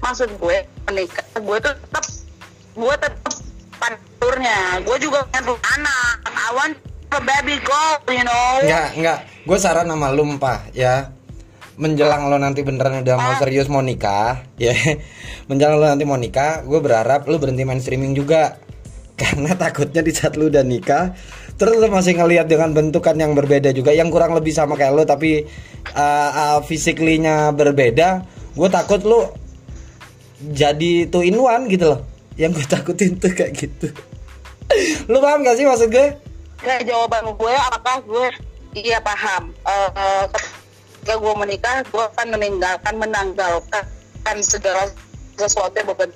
Maksud 0.00 0.30
gue 0.40 0.56
menikah 0.88 1.26
gue 1.36 1.56
tuh 1.60 1.74
tetap 1.76 2.04
gue 2.72 2.94
tetap 2.96 3.34
panturnya. 3.76 4.80
Gue 4.80 4.96
juga 4.96 5.28
punya 5.28 5.60
anak. 5.76 6.16
I 6.32 6.48
want 6.56 6.76
a 7.14 7.20
baby 7.22 7.60
girl 7.62 8.00
you 8.10 8.24
know? 8.24 8.64
Enggak, 8.64 8.88
enggak. 8.96 9.18
Gue 9.44 9.58
saran 9.60 9.86
sama 9.86 10.10
lu, 10.10 10.24
Pak, 10.40 10.74
ya. 10.74 11.12
Menjelang 11.74 12.30
lo 12.30 12.38
nanti 12.38 12.62
beneran 12.62 13.02
udah 13.02 13.16
mau 13.18 13.34
serius 13.38 13.66
mau 13.66 13.82
nikah, 13.82 14.46
ya. 14.58 14.74
Menjelang 15.50 15.78
lo 15.78 15.86
nanti 15.90 16.06
mau 16.06 16.18
nikah, 16.18 16.62
gue 16.62 16.78
berharap 16.78 17.26
lu 17.26 17.38
berhenti 17.38 17.66
main 17.66 17.82
streaming 17.82 18.14
juga. 18.14 18.58
Karena 19.20 19.54
takutnya 19.54 20.02
di 20.02 20.10
saat 20.10 20.34
lu 20.34 20.50
udah 20.50 20.66
nikah, 20.66 21.14
terus 21.54 21.78
lu 21.78 21.86
masih 21.90 22.18
ngelihat 22.18 22.50
dengan 22.50 22.74
bentukan 22.74 23.14
yang 23.14 23.32
berbeda 23.32 23.70
juga, 23.70 23.94
yang 23.94 24.10
kurang 24.10 24.34
lebih 24.34 24.50
sama 24.50 24.74
kayak 24.74 24.92
lu 24.94 25.04
tapi 25.06 25.46
uh, 25.94 26.30
uh, 26.30 26.58
physically-nya 26.66 27.54
berbeda. 27.54 28.26
Gue 28.54 28.68
takut 28.70 29.02
lu 29.02 29.30
jadi 30.54 31.10
two 31.10 31.22
in 31.22 31.38
one 31.38 31.70
gitu 31.70 31.94
loh. 31.94 32.00
Yang 32.34 32.62
gue 32.62 32.66
takutin 32.66 33.12
tuh 33.18 33.30
kayak 33.30 33.52
gitu. 33.54 33.88
lu 35.10 35.18
paham 35.22 35.46
gak 35.46 35.56
sih 35.58 35.66
maksud 35.66 35.90
gue? 35.90 36.18
Nah, 36.64 36.80
jawaban 36.80 37.28
gue 37.36 37.54
apakah 37.54 38.00
gue 38.02 38.26
iya 38.74 38.98
paham 38.98 39.54
Eh, 39.64 40.24
ketika 41.04 41.20
gue 41.20 41.34
menikah 41.36 41.76
gue 41.84 42.04
akan 42.16 42.28
meninggalkan 42.32 42.94
menanggalkan 42.96 43.84
kan 44.24 44.36
segala 44.40 44.88
sesuatu 45.36 45.76
yang 45.76 45.88
beban 45.92 46.10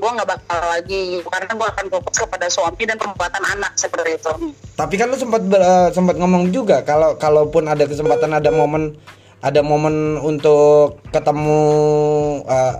gue 0.00 0.10
nggak 0.16 0.30
bakal 0.32 0.60
lagi 0.64 1.20
karena 1.28 1.52
gue 1.52 1.68
akan 1.76 1.86
fokus 1.92 2.16
kepada 2.24 2.46
suami 2.48 2.82
dan 2.88 2.96
pembuatan 2.96 3.44
anak 3.44 3.72
seperti 3.76 4.16
itu. 4.16 4.32
Tapi 4.74 4.94
kan 4.96 5.12
lu 5.12 5.16
sempat 5.20 5.44
eh, 5.44 5.88
sempat 5.92 6.16
ngomong 6.16 6.48
juga 6.48 6.80
kalau 6.80 7.20
kalaupun 7.20 7.68
ada 7.68 7.84
kesempatan 7.84 8.32
ada 8.32 8.48
momen 8.48 8.96
ada 9.44 9.60
momen 9.60 10.16
untuk 10.24 11.04
ketemu 11.12 11.60
eh, 12.48 12.76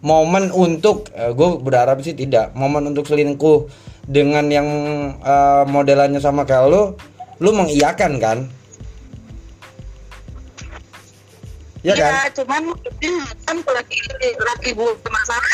momen 0.00 0.48
untuk 0.54 1.12
gue 1.12 1.48
berharap 1.60 2.00
sih 2.00 2.14
tidak 2.16 2.54
momen 2.56 2.88
untuk 2.94 3.04
selingkuh 3.04 3.68
dengan 4.08 4.48
yang 4.48 4.68
eh, 5.20 5.64
modelannya 5.68 6.18
sama 6.24 6.48
kayak 6.48 6.72
lu 6.72 6.82
lu 7.38 7.50
mengiyakan 7.52 8.16
kan? 8.16 8.38
Ya 11.86 11.94
kan? 11.94 12.10
Iya, 12.10 12.42
cuman 12.42 12.62
kan 13.46 13.56
lagi 13.62 13.98
lagi 14.18 14.70
gue 14.74 14.92
masalah 15.06 15.46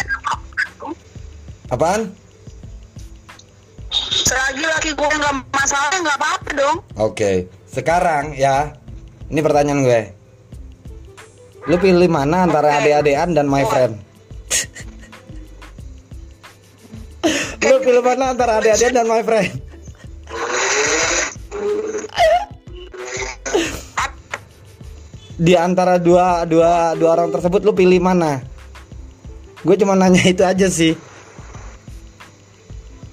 apaan 1.72 2.12
selagi 4.24 4.64
laki 4.66 4.90
gue 4.92 5.08
nggak 5.08 5.34
masalah 5.54 5.96
nggak 6.02 6.18
apa-apa 6.18 6.50
dong 6.52 6.76
Oke, 6.94 7.50
sekarang 7.66 8.38
ya, 8.38 8.70
ini 9.26 9.42
pertanyaan 9.42 9.82
gue. 9.82 10.02
Lu 11.66 11.74
pilih 11.74 12.06
mana 12.06 12.46
antara 12.46 12.70
Oke. 12.70 12.86
adik-adikan 12.86 13.34
dan 13.34 13.50
my 13.50 13.66
friend? 13.66 13.98
Lu 17.66 17.76
pilih 17.82 17.98
mana 17.98 18.30
antara 18.30 18.62
adik-adikan 18.62 18.94
dan 18.94 19.06
my 19.10 19.22
friend? 19.26 19.50
Di 25.34 25.58
antara 25.58 25.98
dua 25.98 26.46
dua 26.46 26.94
dua 26.94 27.10
orang 27.18 27.34
tersebut 27.34 27.58
lu 27.66 27.74
pilih 27.74 27.98
mana? 27.98 28.38
Gue 29.66 29.74
cuma 29.74 29.98
nanya 29.98 30.22
itu 30.22 30.46
aja 30.46 30.70
sih. 30.70 30.94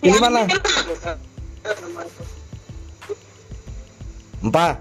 Pilih 0.01 0.21
mana? 0.21 0.49
Empat. 4.41 4.75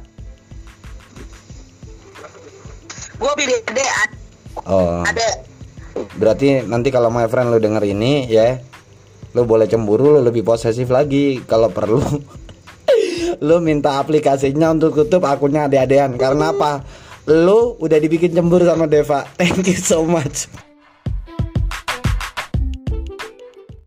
gue 3.21 3.33
pilih 3.37 3.59
ade 3.69 3.85
Oh. 4.65 5.05
ade 5.05 5.29
Berarti 6.17 6.65
nanti 6.65 6.89
kalau 6.89 7.13
my 7.13 7.29
friend 7.29 7.53
lu 7.53 7.61
denger 7.61 7.85
ini 7.85 8.25
ya, 8.33 8.57
lu 9.37 9.45
boleh 9.45 9.69
cemburu, 9.69 10.17
lu 10.17 10.21
lebih 10.25 10.41
posesif 10.41 10.89
lagi 10.89 11.45
kalau 11.45 11.69
perlu. 11.69 12.01
lu 13.47 13.57
minta 13.61 14.01
aplikasinya 14.01 14.73
untuk 14.73 14.97
tutup 14.97 15.29
akunnya 15.29 15.69
ade-adean 15.69 16.17
karena 16.17 16.57
apa? 16.57 16.85
Lu 17.29 17.77
udah 17.77 17.99
dibikin 18.01 18.33
cemburu 18.33 18.65
sama 18.65 18.89
Deva. 18.89 19.29
Thank 19.37 19.69
you 19.69 19.77
so 19.77 20.01
much. 20.09 20.49